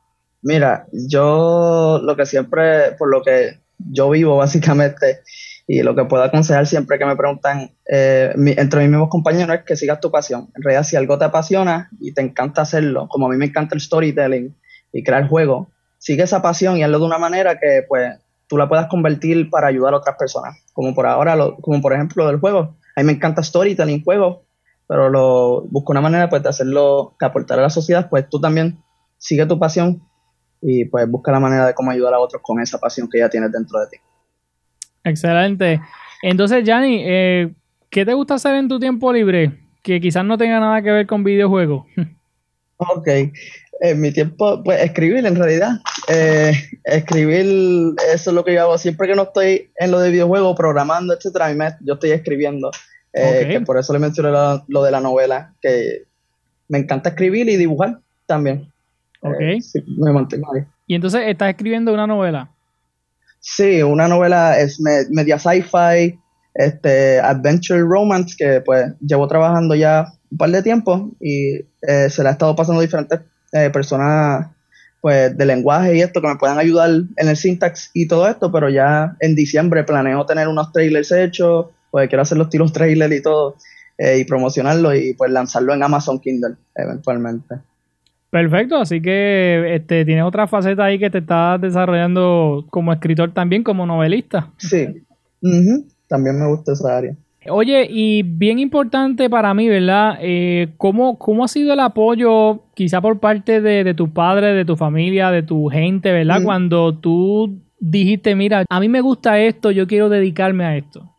Mira, 0.42 0.88
yo 0.92 2.02
lo 2.04 2.16
que 2.16 2.26
siempre, 2.26 2.94
por 2.98 3.12
lo 3.12 3.22
que 3.22 3.60
yo 3.78 4.10
vivo 4.10 4.36
básicamente, 4.38 5.20
y 5.74 5.84
lo 5.84 5.96
que 5.96 6.04
puedo 6.04 6.22
aconsejar 6.22 6.68
siempre 6.68 7.00
que 7.00 7.06
me 7.06 7.16
preguntan 7.16 7.72
eh, 7.90 8.34
entre 8.36 8.82
mis 8.82 8.90
mismos 8.90 9.08
compañeros 9.08 9.56
es 9.56 9.64
que 9.64 9.78
sigas 9.78 10.02
tu 10.02 10.12
pasión. 10.12 10.50
En 10.54 10.64
realidad, 10.64 10.84
si 10.84 10.98
algo 10.98 11.18
te 11.18 11.24
apasiona 11.24 11.90
y 12.02 12.12
te 12.12 12.20
encanta 12.20 12.64
hacerlo, 12.64 13.08
como 13.08 13.28
a 13.28 13.30
mí 13.30 13.38
me 13.38 13.46
encanta 13.46 13.74
el 13.74 13.80
storytelling 13.80 14.54
y 14.92 15.02
crear 15.02 15.30
juegos, 15.30 15.70
sigue 15.98 16.24
esa 16.24 16.42
pasión 16.42 16.76
y 16.76 16.84
hazlo 16.84 17.00
de 17.00 17.06
una 17.06 17.18
manera 17.18 17.58
que 17.58 17.86
pues 17.88 18.20
tú 18.48 18.58
la 18.58 18.68
puedas 18.68 18.88
convertir 18.88 19.50
para 19.50 19.68
ayudar 19.68 19.94
a 19.94 19.98
otras 20.00 20.18
personas. 20.18 20.58
Como 20.74 20.94
por 20.94 21.08
ahora, 21.08 21.38
como 21.62 21.80
por 21.80 21.94
ejemplo 21.94 22.28
del 22.28 22.42
juego. 22.42 22.76
A 22.98 23.00
mí 23.00 23.06
me 23.06 23.14
encanta 23.14 23.42
storytelling, 23.42 24.04
juego, 24.04 24.44
pero 24.88 25.08
lo 25.08 25.62
busco 25.70 25.94
una 25.94 26.02
manera 26.02 26.28
pues 26.28 26.44
de 26.44 26.50
hacerlo, 26.50 27.16
que 27.18 27.26
aportar 27.26 27.60
a 27.60 27.62
la 27.62 27.70
sociedad, 27.70 28.10
pues 28.10 28.28
tú 28.28 28.42
también 28.42 28.78
sigue 29.18 29.46
tu 29.46 29.58
pasión 29.58 30.02
y 30.62 30.84
pues 30.84 31.10
busca 31.10 31.32
la 31.32 31.40
manera 31.40 31.66
de 31.68 31.74
cómo 31.74 31.92
ayudar 31.92 32.14
a 32.14 32.20
otros 32.20 32.42
con 32.44 32.60
esa 32.60 32.78
pasión 32.78 33.08
que 33.10 33.20
ya 33.20 33.30
tienes 33.30 33.54
dentro 33.54 33.80
de 33.80 33.88
ti. 33.88 33.98
Excelente. 35.04 35.82
Entonces, 36.22 36.64
Yanni, 36.64 37.02
eh, 37.04 37.50
¿qué 37.90 38.06
te 38.06 38.14
gusta 38.14 38.36
hacer 38.36 38.56
en 38.56 38.68
tu 38.68 38.80
tiempo 38.80 39.12
libre? 39.12 39.52
Que 39.82 40.00
quizás 40.00 40.24
no 40.24 40.38
tenga 40.38 40.60
nada 40.60 40.82
que 40.82 40.92
ver 40.92 41.08
con 41.08 41.24
videojuegos. 41.24 41.86
Ok, 42.84 43.08
en 43.82 44.02
mi 44.02 44.12
tiempo, 44.12 44.64
pues 44.64 44.82
escribir 44.82 45.24
en 45.24 45.36
realidad. 45.36 45.74
Eh, 46.08 46.52
escribir, 46.84 47.94
eso 48.12 48.32
es 48.32 48.34
lo 48.34 48.44
que 48.44 48.56
yo 48.56 48.62
hago. 48.62 48.78
Siempre 48.80 49.08
que 49.08 49.16
no 49.16 49.22
estoy 49.22 49.70
en 49.76 49.92
lo 49.92 50.00
de 50.00 50.10
videojuegos, 50.10 50.56
programando, 50.56 51.14
etcétera, 51.14 51.54
yo 51.82 51.94
estoy 51.94 52.10
escribiendo. 52.10 52.72
Eh, 53.14 53.48
que 53.52 53.62
por 53.62 53.78
eso 53.78 53.92
le 53.94 54.00
mencioné 54.00 54.32
lo, 54.68 54.84
de 54.84 54.92
la 54.92 55.02
novela, 55.02 55.54
que 55.62 56.04
me 56.70 56.80
encanta 56.80 57.10
escribir 57.10 57.50
y 57.50 57.58
dibujar 57.58 58.00
también. 58.26 58.68
Ok. 59.22 59.40
Eh, 59.40 59.60
me 59.98 60.12
mantengo 60.12 60.54
ahí. 60.56 60.64
¿Y 60.88 60.96
entonces 60.96 61.22
estás 61.28 61.50
escribiendo 61.50 61.94
una 61.94 62.08
novela? 62.08 62.50
Sí, 63.42 63.82
una 63.82 64.08
novela 64.08 64.58
es 64.60 64.80
media 64.80 65.38
sci-fi, 65.38 66.18
este, 66.54 67.20
adventure 67.20 67.82
romance, 67.82 68.36
que 68.38 68.62
pues 68.62 68.94
llevo 69.02 69.28
trabajando 69.28 69.76
ya 69.76 70.14
un 70.32 70.38
par 70.38 70.52
de 70.52 70.64
tiempo 70.64 71.10
y 71.20 71.60
se 71.82 72.24
la 72.24 72.30
ha 72.30 72.32
estado 72.34 72.56
pasando 72.56 72.82
diferentes 72.82 73.20
eh, 73.54 73.70
personas 73.70 74.48
pues 75.02 75.36
de 75.36 75.46
lenguaje 75.46 75.98
y 75.98 76.02
esto 76.02 76.22
que 76.22 76.28
me 76.28 76.36
puedan 76.38 76.60
ayudar 76.60 76.90
en 76.90 77.28
el 77.28 77.36
syntax 77.36 77.90
y 77.94 78.08
todo 78.08 78.28
esto, 78.30 78.52
pero 78.52 78.70
ya 78.70 79.16
en 79.20 79.36
diciembre 79.36 79.84
planeo 79.84 80.26
tener 80.26 80.48
unos 80.48 80.72
trailers 80.72 81.12
hechos, 81.12 81.66
pues 81.90 82.08
quiero 82.08 82.22
hacer 82.22 82.38
los 82.38 82.50
tiros 82.50 82.72
trailers 82.72 83.14
y 83.14 83.22
todo, 83.22 83.56
eh, 83.98 84.20
y 84.20 84.26
promocionarlo 84.26 84.96
y 84.96 85.14
pues 85.16 85.32
lanzarlo 85.32 85.74
en 85.74 85.84
Amazon 85.84 86.20
Kindle 86.20 86.56
eventualmente. 86.76 87.56
Perfecto, 88.32 88.78
así 88.78 89.02
que 89.02 89.76
este, 89.76 90.06
tienes 90.06 90.24
otra 90.24 90.48
faceta 90.48 90.86
ahí 90.86 90.98
que 90.98 91.10
te 91.10 91.18
estás 91.18 91.60
desarrollando 91.60 92.66
como 92.70 92.94
escritor 92.94 93.34
también, 93.34 93.62
como 93.62 93.86
novelista. 93.86 94.48
Sí, 94.58 94.88
también 96.08 96.40
me 96.40 96.48
gusta 96.48 96.72
esa 96.72 96.98
área. 96.98 97.14
Oye, 97.50 97.88
y 97.90 98.24
bien 98.24 98.60
importante 98.60 99.30
para 99.30 99.54
mí, 99.54 99.68
¿verdad? 99.68 100.18
Eh, 100.22 100.70
¿cómo, 100.78 101.18
ha 101.44 101.48
sido 101.50 101.74
el 101.74 101.82
apoyo, 101.82 102.62
quizá 102.74 103.02
por 103.02 103.20
parte 103.20 103.60
de, 103.60 103.94
tu 103.96 104.14
padre, 104.14 104.54
de 104.54 104.64
tu 104.64 104.78
familia, 104.78 105.30
de 105.30 105.44
tu 105.44 105.68
gente, 105.68 106.14
¿verdad? 106.14 106.42
Cuando 106.42 106.96
tú 106.96 107.60
dijiste, 107.80 108.34
mira, 108.36 108.64
a 108.70 108.80
mí 108.80 108.88
me 108.88 109.02
gusta 109.02 109.40
esto, 109.40 109.72
yo 109.72 109.88
quiero 109.88 110.08
dedicarme 110.08 110.64
a 110.64 110.78
esto. 110.78 111.10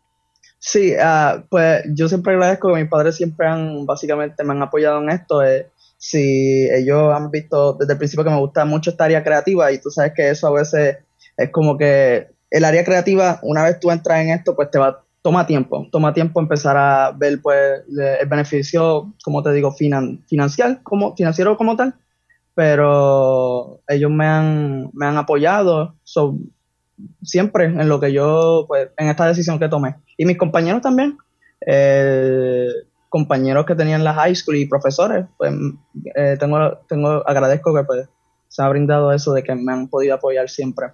Sí, 0.60 0.94
uh, 0.94 1.42
pues 1.50 1.82
yo 1.92 2.08
siempre 2.08 2.34
agradezco 2.34 2.72
que 2.72 2.80
mis 2.80 2.88
padres 2.88 3.16
siempre 3.16 3.48
han, 3.48 3.84
básicamente, 3.84 4.44
me 4.44 4.52
han 4.52 4.62
apoyado 4.62 5.02
en 5.02 5.10
esto. 5.10 5.42
Eh, 5.42 5.66
si 6.02 6.68
ellos 6.68 7.14
han 7.14 7.30
visto 7.30 7.74
desde 7.74 7.92
el 7.92 7.98
principio 7.98 8.24
que 8.24 8.30
me 8.30 8.40
gusta 8.40 8.64
mucho 8.64 8.90
esta 8.90 9.04
área 9.04 9.22
creativa 9.22 9.70
y 9.70 9.78
tú 9.78 9.88
sabes 9.88 10.12
que 10.16 10.30
eso 10.30 10.48
a 10.48 10.50
veces 10.52 10.96
es 11.36 11.50
como 11.50 11.78
que 11.78 12.26
el 12.50 12.64
área 12.64 12.84
creativa, 12.84 13.38
una 13.42 13.62
vez 13.62 13.78
tú 13.78 13.88
entras 13.92 14.20
en 14.20 14.30
esto, 14.30 14.56
pues 14.56 14.68
te 14.68 14.80
va 14.80 15.00
toma 15.22 15.46
tiempo, 15.46 15.86
toma 15.92 16.12
tiempo 16.12 16.40
empezar 16.40 16.76
a 16.76 17.12
ver 17.12 17.40
pues 17.40 17.84
el 17.88 18.26
beneficio, 18.26 19.12
como 19.22 19.44
te 19.44 19.52
digo, 19.52 19.70
finan, 19.70 20.24
financiero, 20.26 20.78
como, 20.82 21.14
financiero 21.14 21.56
como 21.56 21.76
tal, 21.76 21.94
pero 22.52 23.78
ellos 23.86 24.10
me 24.10 24.26
han, 24.26 24.90
me 24.94 25.06
han 25.06 25.16
apoyado 25.16 25.94
siempre 27.22 27.66
en 27.66 27.88
lo 27.88 28.00
que 28.00 28.12
yo, 28.12 28.64
pues, 28.66 28.88
en 28.96 29.08
esta 29.08 29.28
decisión 29.28 29.60
que 29.60 29.68
tomé. 29.68 29.94
Y 30.16 30.24
mis 30.24 30.36
compañeros 30.36 30.82
también, 30.82 31.16
eh, 31.64 32.66
compañeros 33.12 33.66
que 33.66 33.74
tenían 33.74 34.04
la 34.04 34.14
high 34.14 34.34
school 34.34 34.56
y 34.56 34.64
profesores, 34.64 35.26
pues 35.36 35.52
eh, 36.16 36.38
tengo, 36.40 36.78
tengo, 36.88 37.22
agradezco 37.28 37.74
que 37.74 37.84
pues 37.84 38.08
se 38.48 38.62
ha 38.62 38.68
brindado 38.70 39.12
eso 39.12 39.34
de 39.34 39.42
que 39.42 39.54
me 39.54 39.70
han 39.70 39.88
podido 39.88 40.14
apoyar 40.14 40.48
siempre. 40.48 40.86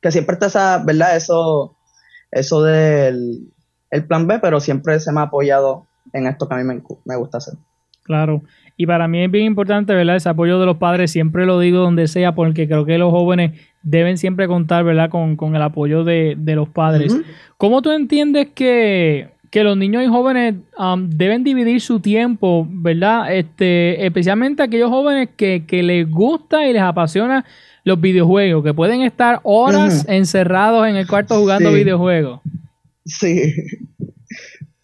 Que 0.00 0.12
siempre 0.12 0.34
está 0.34 0.46
esa, 0.46 0.78
¿verdad? 0.84 1.16
Eso 1.16 1.76
eso 2.30 2.62
del 2.62 3.50
el 3.90 4.04
plan 4.04 4.28
B, 4.28 4.38
pero 4.38 4.60
siempre 4.60 5.00
se 5.00 5.10
me 5.12 5.20
ha 5.20 5.24
apoyado 5.24 5.86
en 6.12 6.28
esto 6.28 6.48
que 6.48 6.54
a 6.54 6.58
mí 6.58 6.64
me, 6.64 7.16
gusta 7.16 7.38
hacer. 7.38 7.54
Claro. 8.04 8.42
Y 8.76 8.86
para 8.86 9.08
mí 9.08 9.24
es 9.24 9.30
bien 9.30 9.46
importante, 9.46 9.92
¿verdad? 9.94 10.16
Ese 10.16 10.28
apoyo 10.28 10.60
de 10.60 10.66
los 10.66 10.76
padres, 10.76 11.10
siempre 11.10 11.46
lo 11.46 11.58
digo 11.58 11.78
donde 11.78 12.06
sea, 12.06 12.34
porque 12.34 12.68
creo 12.68 12.84
que 12.84 12.98
los 12.98 13.10
jóvenes 13.10 13.58
deben 13.82 14.18
siempre 14.18 14.46
contar, 14.46 14.84
¿verdad? 14.84 15.10
Con, 15.10 15.36
el 15.56 15.62
apoyo 15.62 16.04
de, 16.04 16.36
los 16.36 16.68
padres. 16.68 17.16
¿Cómo 17.56 17.82
tú 17.82 17.90
entiendes 17.90 18.48
que, 18.54 19.30
los 19.52 19.76
niños 19.76 20.02
y 20.04 20.08
jóvenes 20.08 20.56
um, 20.78 21.08
deben 21.08 21.44
dividir 21.44 21.80
su 21.80 22.00
tiempo, 22.00 22.66
¿verdad? 22.70 23.34
Este, 23.34 24.04
especialmente 24.04 24.62
aquellos 24.62 24.90
jóvenes 24.90 25.30
que, 25.36 25.62
les 25.70 26.08
gusta 26.10 26.66
y 26.66 26.72
les 26.72 26.82
apasiona 26.82 27.44
los 27.84 28.00
videojuegos, 28.00 28.62
que 28.62 28.74
pueden 28.74 29.02
estar 29.02 29.40
horas 29.42 30.04
encerrados 30.08 30.86
en 30.86 30.96
el 30.96 31.06
cuarto 31.06 31.38
jugando 31.38 31.72
videojuegos. 31.72 32.40
Sí. 33.06 33.54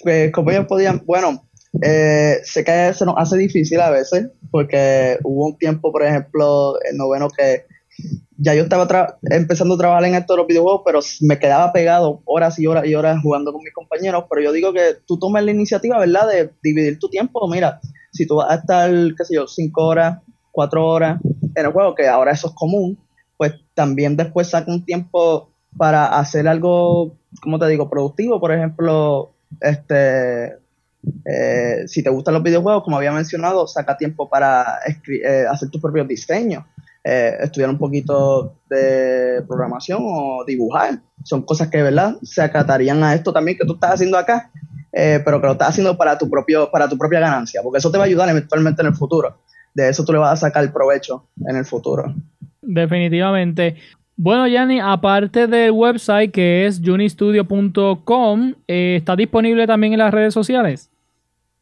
Pues 0.03 0.33
como 0.33 0.51
ellos 0.51 0.67
podían, 0.67 1.03
bueno, 1.05 1.47
eh, 1.83 2.39
sé 2.45 2.65
que 2.65 2.93
se 2.95 3.05
nos 3.05 3.15
hace 3.19 3.37
difícil 3.37 3.81
a 3.81 3.91
veces, 3.91 4.29
porque 4.51 5.19
hubo 5.25 5.47
un 5.47 5.59
tiempo, 5.59 5.93
por 5.93 6.05
ejemplo, 6.05 6.75
en 6.89 6.97
noveno 6.97 7.29
que 7.29 7.65
ya 8.37 8.55
yo 8.55 8.65
estaba 8.65 9.19
empezando 9.31 9.75
a 9.75 9.79
trabajar 9.79 10.05
en 10.05 10.15
esto 10.15 10.33
de 10.33 10.39
los 10.39 10.47
videojuegos, 10.47 10.83
pero 10.85 11.01
me 11.21 11.39
quedaba 11.39 11.73
pegado 11.73 12.21
horas 12.25 12.59
y 12.59 12.67
horas 12.67 12.87
y 12.87 12.95
horas 12.95 13.21
jugando 13.23 13.53
con 13.53 13.63
mis 13.63 13.73
compañeros. 13.73 14.25
Pero 14.29 14.43
yo 14.43 14.53
digo 14.53 14.73
que 14.73 14.97
tú 15.07 15.19
tomes 15.19 15.45
la 15.45 15.53
iniciativa, 15.53 15.99
¿verdad?, 15.99 16.29
de 16.29 16.51
dividir 16.63 16.99
tu 16.99 17.09
tiempo. 17.09 17.47
Mira, 17.49 17.81
si 18.13 18.27
tú 18.27 18.37
vas 18.37 18.51
a 18.51 18.55
estar, 18.57 18.91
qué 18.91 19.25
sé 19.25 19.35
yo, 19.35 19.47
cinco 19.47 19.87
horas, 19.87 20.19
cuatro 20.51 20.87
horas 20.87 21.21
en 21.55 21.67
el 21.67 21.73
juego, 21.73 21.95
que 21.95 22.09
ahora 22.09 22.33
eso 22.33 22.49
es 22.49 22.55
común, 22.55 22.99
pues 23.37 23.55
también 23.75 24.17
después 24.17 24.49
saca 24.49 24.71
un 24.71 24.85
tiempo 24.85 25.49
para 25.77 26.19
hacer 26.19 26.49
algo, 26.49 27.15
como 27.43 27.59
te 27.59 27.69
digo, 27.69 27.89
productivo. 27.89 28.41
Por 28.41 28.53
ejemplo, 28.53 29.31
este 29.61 30.65
eh, 31.25 31.85
si 31.87 32.03
te 32.03 32.11
gustan 32.11 32.35
los 32.35 32.43
videojuegos, 32.43 32.85
como 32.85 32.97
había 32.97 33.13
mencionado, 33.13 33.67
saca 33.67 33.97
tiempo 33.97 34.29
para 34.29 34.79
eh, 34.87 35.45
hacer 35.51 35.71
tus 35.71 35.81
propios 35.81 36.09
diseños, 36.09 36.65
eh, 37.05 37.37
estudiar 37.41 37.71
un 37.71 37.79
poquito 37.79 38.57
de 38.69 39.43
programación 39.47 40.01
o 40.03 40.45
dibujar. 40.47 40.99
Son 41.23 41.43
cosas 41.43 41.69
que, 41.69 41.83
¿verdad?, 41.83 42.17
se 42.23 42.43
acatarían 42.43 43.03
a 43.05 43.15
esto 43.15 43.33
también 43.33 43.57
que 43.59 43.67
tú 43.67 43.75
estás 43.75 43.93
haciendo 43.93 44.19
acá, 44.19 44.51
pero 44.91 45.41
que 45.41 45.47
lo 45.47 45.53
estás 45.53 45.71
haciendo 45.71 45.97
para 45.97 46.17
tu, 46.17 46.31
propio, 46.31 46.71
para 46.71 46.89
tu 46.89 46.97
propia 46.97 47.21
ganancia, 47.21 47.61
porque 47.63 47.79
eso 47.79 47.91
te 47.91 47.99
va 47.99 48.05
a 48.05 48.07
ayudar 48.07 48.29
eventualmente 48.29 48.81
en 48.81 48.89
el 48.89 48.95
futuro. 48.95 49.39
De 49.75 49.89
eso 49.89 50.05
tú 50.05 50.13
le 50.13 50.19
vas 50.19 50.33
a 50.33 50.47
sacar 50.47 50.73
provecho 50.73 51.27
en 51.47 51.57
el 51.57 51.65
futuro. 51.65 52.15
Definitivamente. 52.63 53.77
Bueno, 54.17 54.47
Yanni, 54.47 54.79
aparte 54.81 55.49
del 55.49 55.73
website 55.73 56.31
que 56.31 56.67
es 56.67 56.81
junistudio.com, 56.83 58.55
¿está 58.67 59.17
disponible 59.17 59.67
también 59.67 59.93
en 59.95 59.99
las 59.99 60.15
redes 60.15 60.33
sociales? 60.33 60.89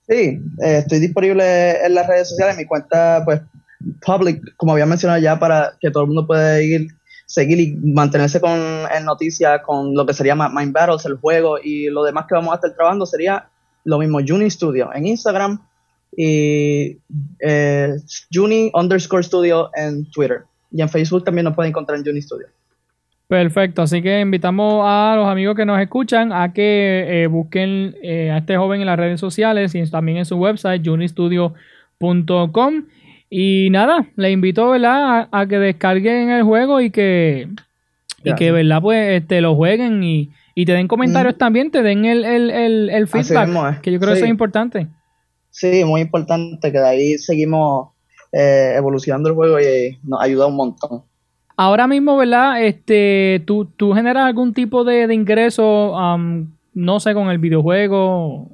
Sí, 0.07 0.39
eh, 0.63 0.79
estoy 0.79 0.99
disponible 0.99 1.87
en 1.87 1.95
las 1.95 2.07
redes 2.07 2.29
sociales, 2.29 2.59
mi 2.59 2.67
cuenta, 2.67 3.23
pues, 3.25 3.41
public, 4.05 4.55
como 4.57 4.73
había 4.73 4.87
mencionado 4.87 5.21
ya, 5.21 5.38
para 5.38 5.75
que 5.81 5.90
todo 5.90 6.05
el 6.05 6.09
mundo 6.09 6.27
pueda 6.27 6.61
ir, 6.62 6.88
seguir 7.27 7.61
y 7.61 7.75
mantenerse 7.77 8.40
con, 8.40 8.53
en 8.53 9.05
noticias 9.05 9.61
con 9.62 9.95
lo 9.95 10.05
que 10.07 10.14
sería 10.14 10.35
Mind 10.35 10.73
Battles, 10.73 11.07
el 11.07 11.16
juego 11.16 11.59
y 11.62 11.87
lo 11.87 12.05
demás 12.05 12.27
que 12.29 12.35
vamos 12.35 12.53
a 12.53 12.57
estar 12.57 12.75
trabajando 12.75 13.07
sería 13.07 13.49
lo 13.85 13.99
mismo, 13.99 14.21
Juni 14.27 14.51
Studio 14.51 14.90
en 14.95 15.07
Instagram 15.07 15.61
y 16.16 16.99
eh, 17.40 17.97
Juni 18.33 18.71
Studio 18.99 19.71
en 19.75 20.11
Twitter. 20.11 20.42
Y 20.71 20.81
en 20.83 20.88
Facebook 20.88 21.25
también 21.25 21.45
nos 21.45 21.55
pueden 21.55 21.71
encontrar 21.71 21.99
en 21.99 22.05
Juni 22.05 22.23
Studio. 22.23 22.47
Perfecto, 23.29 23.83
así 23.83 24.03
que 24.03 24.21
invitamos 24.21 24.83
a 24.87 25.14
los 25.16 25.27
amigos 25.27 25.57
que 25.57 25.64
nos 25.64 25.81
escuchan 25.81 26.33
a 26.33 26.53
que 26.53 27.23
eh, 27.23 27.27
busquen 27.29 27.97
eh, 28.03 28.31
a 28.31 28.38
este 28.38 28.59
joven 28.59 28.83
en 28.83 28.87
las 28.87 28.99
redes 28.99 29.21
sociales 29.21 29.75
y 29.75 29.90
también 29.90 30.18
en 30.18 30.27
su 30.27 30.37
website, 30.37 30.87
junistudio.com. 30.87 32.85
Y 33.35 33.71
nada, 33.71 34.05
le 34.16 34.31
invito 34.31 34.68
¿verdad? 34.68 35.27
A, 35.33 35.47
que 35.47 35.59
descarguen 35.59 36.29
el 36.29 36.42
juego 36.42 36.83
y 36.83 36.90
que, 36.90 37.49
y 38.23 38.35
que 38.35 38.53
¿verdad? 38.53 38.83
Pues 38.83 39.23
este, 39.23 39.40
lo 39.40 39.57
jueguen 39.57 40.05
y, 40.05 40.29
te 40.55 40.73
den 40.73 40.87
comentarios 40.87 41.38
también, 41.38 41.71
te 41.71 41.83
den 41.83 42.05
el, 42.05 42.27
el, 42.27 43.09
feedback, 43.09 43.81
que 43.81 43.90
yo 43.90 43.99
creo 43.99 44.12
que 44.12 44.18
eso 44.18 44.27
es 44.27 44.31
importante. 44.31 44.87
Sí, 45.51 45.83
muy 45.83 46.03
importante, 46.03 46.71
que 46.71 46.79
de 46.79 46.87
ahí 46.87 47.16
seguimos 47.16 47.88
eh, 48.33 48.75
evolucionando 48.77 49.31
el 49.31 49.35
juego 49.35 49.59
y 49.59 49.99
nos 50.03 50.21
ayuda 50.21 50.47
un 50.47 50.57
montón. 50.57 51.03
Ahora 51.57 51.87
mismo, 51.87 52.18
¿verdad? 52.18 52.62
Este, 52.62 53.42
¿tú, 53.47 53.64
tú 53.64 53.95
generas 53.95 54.27
algún 54.27 54.53
tipo 54.53 54.85
de, 54.85 55.05
ingreso, 55.14 55.97
no 56.75 57.01
sé, 57.01 57.14
con 57.14 57.31
el 57.31 57.38
videojuego? 57.38 58.51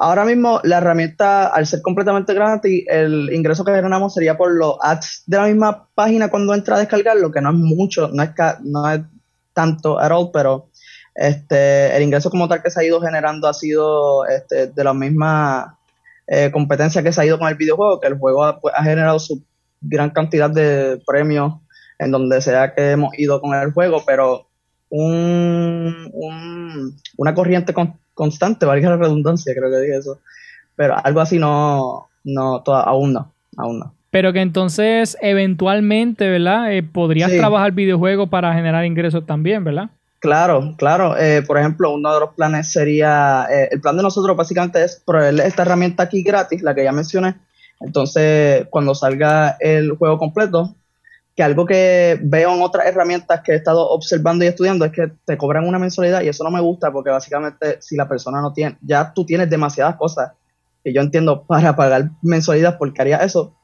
Ahora 0.00 0.24
mismo 0.24 0.60
la 0.62 0.78
herramienta, 0.78 1.48
al 1.48 1.66
ser 1.66 1.82
completamente 1.82 2.32
gratis, 2.32 2.84
el 2.88 3.32
ingreso 3.32 3.64
que 3.64 3.72
generamos 3.72 4.14
sería 4.14 4.36
por 4.36 4.54
los 4.54 4.76
ads 4.80 5.24
de 5.26 5.36
la 5.36 5.46
misma 5.46 5.88
página 5.92 6.28
cuando 6.28 6.54
entra 6.54 6.76
a 6.76 6.78
descargarlo, 6.78 7.32
que 7.32 7.40
no 7.40 7.50
es 7.50 7.56
mucho, 7.56 8.08
no 8.12 8.22
es, 8.22 8.30
no 8.62 8.88
es 8.88 9.00
tanto 9.52 9.98
at 9.98 10.12
all, 10.12 10.30
pero 10.32 10.68
este, 11.16 11.96
el 11.96 12.04
ingreso 12.04 12.30
como 12.30 12.46
tal 12.46 12.62
que 12.62 12.70
se 12.70 12.80
ha 12.80 12.84
ido 12.84 13.00
generando 13.00 13.48
ha 13.48 13.54
sido 13.54 14.24
este, 14.26 14.68
de 14.68 14.84
la 14.84 14.94
misma 14.94 15.76
eh, 16.28 16.52
competencia 16.52 17.02
que 17.02 17.12
se 17.12 17.20
ha 17.20 17.26
ido 17.26 17.40
con 17.40 17.48
el 17.48 17.56
videojuego, 17.56 17.98
que 17.98 18.06
el 18.06 18.18
juego 18.18 18.44
ha, 18.44 18.60
pues, 18.60 18.72
ha 18.76 18.84
generado 18.84 19.18
su 19.18 19.42
gran 19.80 20.10
cantidad 20.10 20.48
de 20.48 21.02
premios 21.04 21.54
en 21.98 22.12
donde 22.12 22.40
sea 22.40 22.72
que 22.72 22.92
hemos 22.92 23.18
ido 23.18 23.40
con 23.40 23.52
el 23.54 23.72
juego, 23.72 24.04
pero 24.06 24.46
un, 24.90 26.12
una 27.16 27.34
corriente 27.34 27.74
constante, 28.18 28.66
valga 28.66 28.90
la 28.90 28.96
redundancia, 28.96 29.54
creo 29.54 29.70
que 29.70 29.78
dije 29.78 29.96
eso, 29.96 30.18
pero 30.74 30.96
algo 31.02 31.20
así 31.20 31.38
no, 31.38 32.08
no 32.24 32.62
aún 32.66 33.12
no, 33.12 33.32
aún 33.56 33.78
no. 33.78 33.94
Pero 34.10 34.32
que 34.32 34.40
entonces 34.40 35.16
eventualmente, 35.20 36.28
¿verdad? 36.28 36.72
Eh, 36.72 36.82
podrías 36.82 37.30
trabajar 37.30 37.72
videojuegos 37.72 38.28
para 38.28 38.52
generar 38.54 38.84
ingresos 38.84 39.24
también, 39.24 39.62
¿verdad? 39.62 39.90
Claro, 40.18 40.74
claro. 40.76 41.16
Eh, 41.16 41.42
por 41.46 41.58
ejemplo, 41.58 41.92
uno 41.94 42.12
de 42.12 42.20
los 42.20 42.34
planes 42.34 42.72
sería, 42.72 43.46
eh, 43.50 43.68
el 43.70 43.80
plan 43.80 43.96
de 43.96 44.02
nosotros 44.02 44.36
básicamente 44.36 44.82
es 44.82 45.00
proveerle 45.06 45.46
esta 45.46 45.62
herramienta 45.62 46.02
aquí 46.02 46.22
gratis, 46.22 46.62
la 46.62 46.74
que 46.74 46.84
ya 46.84 46.92
mencioné. 46.92 47.36
Entonces, 47.80 48.66
cuando 48.70 48.94
salga 48.94 49.56
el 49.60 49.92
juego 49.92 50.18
completo, 50.18 50.74
que 51.38 51.44
algo 51.44 51.66
que 51.66 52.18
veo 52.20 52.52
en 52.52 52.62
otras 52.62 52.84
herramientas 52.86 53.42
que 53.42 53.52
he 53.52 53.54
estado 53.54 53.88
observando 53.90 54.44
y 54.44 54.48
estudiando 54.48 54.84
es 54.84 54.90
que 54.90 55.12
te 55.24 55.38
cobran 55.38 55.68
una 55.68 55.78
mensualidad 55.78 56.22
y 56.22 56.28
eso 56.28 56.42
no 56.42 56.50
me 56.50 56.60
gusta 56.60 56.90
porque 56.90 57.10
básicamente 57.10 57.80
si 57.80 57.94
la 57.94 58.08
persona 58.08 58.40
no 58.40 58.52
tiene, 58.52 58.76
ya 58.80 59.12
tú 59.14 59.24
tienes 59.24 59.48
demasiadas 59.48 59.94
cosas 59.94 60.32
que 60.82 60.92
yo 60.92 61.00
entiendo 61.00 61.44
para 61.46 61.76
pagar 61.76 62.10
mensualidad 62.22 62.76
porque 62.76 63.02
haría 63.02 63.18
eso, 63.18 63.54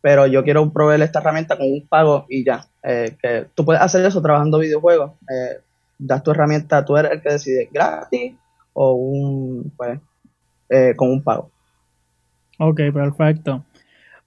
pero 0.00 0.26
yo 0.26 0.42
quiero 0.42 0.68
proveer 0.72 1.02
esta 1.02 1.20
herramienta 1.20 1.56
con 1.56 1.70
un 1.70 1.86
pago 1.86 2.26
y 2.28 2.44
ya, 2.44 2.66
eh, 2.82 3.16
que 3.22 3.46
tú 3.54 3.64
puedes 3.64 3.80
hacer 3.80 4.04
eso 4.04 4.20
trabajando 4.20 4.58
videojuegos, 4.58 5.12
eh, 5.30 5.60
das 6.00 6.24
tu 6.24 6.32
herramienta, 6.32 6.84
tú 6.84 6.96
eres 6.96 7.12
el 7.12 7.22
que 7.22 7.30
decide 7.30 7.68
gratis 7.72 8.34
o 8.72 8.94
un, 8.94 9.72
pues, 9.76 10.00
eh, 10.68 10.94
con 10.96 11.10
un 11.10 11.22
pago. 11.22 11.48
Ok, 12.58 12.80
perfecto. 12.92 13.64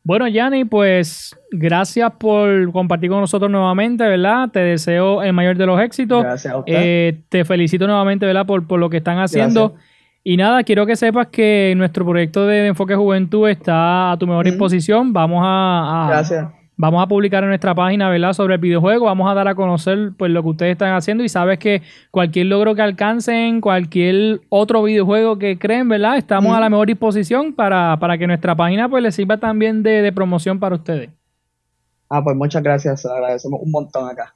Bueno, 0.05 0.27
Yanni, 0.27 0.65
pues 0.65 1.35
gracias 1.51 2.11
por 2.19 2.71
compartir 2.73 3.09
con 3.09 3.21
nosotros 3.21 3.49
nuevamente, 3.49 4.05
¿verdad? 4.05 4.49
Te 4.49 4.59
deseo 4.59 5.23
el 5.23 5.31
mayor 5.31 5.55
de 5.55 5.65
los 5.65 5.79
éxitos. 5.79 6.23
Gracias 6.23 6.53
a 6.53 6.57
usted. 6.57 6.73
Eh, 6.75 7.21
te 7.29 7.45
felicito 7.45 7.87
nuevamente, 7.87 8.25
¿verdad? 8.25 8.45
Por, 8.45 8.67
por 8.67 8.79
lo 8.79 8.89
que 8.89 8.97
están 8.97 9.19
haciendo. 9.19 9.75
Y 10.21 10.37
nada, 10.37 10.63
quiero 10.63 10.85
que 10.85 10.95
sepas 10.95 11.27
que 11.27 11.73
nuestro 11.77 12.05
proyecto 12.05 12.45
de 12.47 12.67
Enfoque 12.67 12.95
Juventud 12.95 13.47
está 13.47 14.11
a 14.11 14.17
tu 14.17 14.27
mejor 14.27 14.45
disposición. 14.45 15.13
Vamos 15.13 15.41
a, 15.45 16.05
a, 16.05 16.09
Gracias 16.09 16.62
Vamos 16.75 17.03
a 17.03 17.07
publicar 17.07 17.43
en 17.43 17.49
nuestra 17.49 17.75
página, 17.75 18.09
¿verdad? 18.09 18.33
Sobre 18.33 18.55
el 18.55 18.59
videojuego. 18.59 19.05
Vamos 19.05 19.29
a 19.29 19.35
dar 19.35 19.47
a 19.47 19.53
conocer 19.53 20.11
pues 20.17 20.31
lo 20.31 20.41
que 20.41 20.49
ustedes 20.49 20.71
están 20.71 20.93
haciendo 20.93 21.23
y 21.23 21.29
sabes 21.29 21.59
que 21.59 21.83
cualquier 22.09 22.47
logro 22.47 22.73
que 22.73 22.81
alcancen, 22.81 23.61
cualquier 23.61 24.41
otro 24.49 24.81
videojuego 24.81 25.37
que 25.37 25.59
creen, 25.59 25.87
¿verdad? 25.87 26.17
Estamos 26.17 26.55
a 26.55 26.59
la 26.59 26.71
mejor 26.71 26.87
disposición 26.87 27.53
para, 27.53 27.99
que 28.17 28.25
nuestra 28.25 28.55
página 28.55 28.89
pues 28.89 29.03
les 29.03 29.13
sirva 29.13 29.37
también 29.37 29.83
de, 29.83 30.11
promoción 30.11 30.59
para 30.59 30.75
ustedes. 30.75 31.11
Ah, 32.09 32.23
pues 32.23 32.35
muchas 32.35 32.63
gracias. 32.63 33.05
Agradecemos 33.05 33.61
un 33.61 33.69
montón 33.69 34.09
acá. 34.09 34.33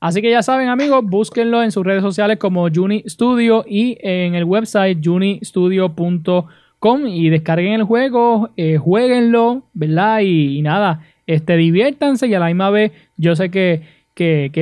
Así 0.00 0.22
que 0.22 0.30
ya 0.30 0.42
saben, 0.42 0.68
amigos, 0.68 1.04
búsquenlo 1.04 1.62
en 1.62 1.72
sus 1.72 1.84
redes 1.84 2.02
sociales 2.02 2.38
como 2.38 2.68
Juni 2.74 3.02
Studio 3.06 3.64
y 3.66 3.98
en 4.00 4.34
el 4.34 4.44
website 4.44 4.98
junistudio.com 5.04 7.06
y 7.06 7.28
descarguen 7.30 7.74
el 7.74 7.84
juego, 7.84 8.50
eh, 8.56 8.76
jueguenlo, 8.76 9.62
¿verdad? 9.72 10.20
y 10.20 10.60
nada, 10.62 11.00
este, 11.26 11.56
diviértanse 11.56 12.26
y 12.26 12.34
a 12.34 12.38
la 12.38 12.46
misma 12.46 12.70
vez 12.70 12.92
yo 13.16 13.36
sé 13.36 13.50
que, 13.50 13.82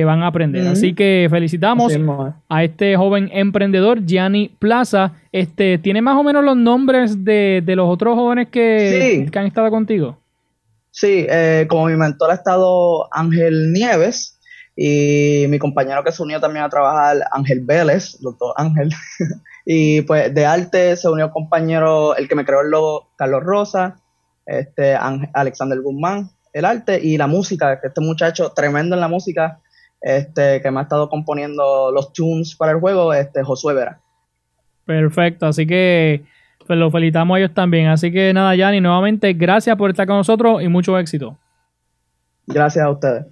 van 0.05 0.23
a 0.23 0.27
aprender. 0.27 0.67
Así 0.67 0.93
que 0.93 1.27
felicitamos 1.29 1.93
a 2.49 2.63
este 2.63 2.97
joven 2.97 3.29
emprendedor, 3.31 4.05
Gianni 4.05 4.49
Plaza. 4.59 5.13
Este, 5.31 5.77
¿Tiene 5.77 6.01
más 6.01 6.17
o 6.17 6.23
menos 6.23 6.43
los 6.43 6.57
nombres 6.57 7.23
de, 7.23 7.63
los 7.67 7.89
otros 7.89 8.15
jóvenes 8.15 8.49
que, 8.49 9.29
han 9.33 9.45
estado 9.45 9.69
contigo? 9.69 10.17
Sí, 10.91 11.25
eh, 11.29 11.65
como 11.69 11.87
mi 11.87 11.95
mentor 11.95 12.31
ha 12.31 12.35
estado 12.35 13.13
Ángel 13.13 13.73
Nieves 13.73 14.39
y 14.77 15.45
mi 15.49 15.59
compañero 15.59 16.03
que 16.03 16.11
se 16.11 16.23
unió 16.23 16.39
también 16.39 16.63
a 16.63 16.69
trabajar, 16.69 17.17
Ángel 17.31 17.61
Vélez, 17.61 18.17
doctor 18.21 18.53
Ángel. 18.57 18.91
y 19.65 20.01
pues 20.01 20.33
de 20.33 20.45
arte 20.45 20.95
se 20.95 21.09
unió 21.09 21.25
el 21.25 21.31
compañero, 21.31 22.15
el 22.15 22.27
que 22.27 22.35
me 22.35 22.45
creó 22.45 22.61
el 22.61 22.71
logo, 22.71 23.09
Carlos 23.17 23.43
Rosa 23.43 23.97
este, 24.45 24.95
Alexander 25.33 25.79
Guzmán, 25.81 26.29
el 26.55 26.63
arte 26.63 27.01
y 27.03 27.17
la 27.17 27.27
música, 27.27 27.81
que 27.81 27.87
este 27.89 27.99
muchacho 27.99 28.53
tremendo 28.55 28.95
en 28.95 29.01
la 29.01 29.09
música, 29.09 29.59
este, 29.99 30.61
que 30.61 30.71
me 30.71 30.79
ha 30.79 30.83
estado 30.83 31.09
componiendo 31.09 31.91
los 31.91 32.13
tunes 32.13 32.55
para 32.55 32.71
el 32.71 32.79
juego, 32.79 33.13
este, 33.13 33.43
Josué 33.43 33.73
Vera. 33.73 33.99
Perfecto, 34.85 35.47
así 35.47 35.67
que 35.67 36.23
pues 36.65 36.79
lo 36.79 36.89
felicitamos 36.89 37.35
a 37.35 37.39
ellos 37.39 37.53
también. 37.53 37.87
Así 37.87 38.09
que 38.09 38.31
nada, 38.33 38.55
Yanni, 38.55 38.79
nuevamente 38.79 39.33
gracias 39.33 39.75
por 39.75 39.89
estar 39.89 40.07
con 40.07 40.15
nosotros 40.15 40.63
y 40.63 40.69
mucho 40.69 40.97
éxito. 40.97 41.37
Gracias 42.47 42.85
a 42.85 42.89
ustedes. 42.89 43.25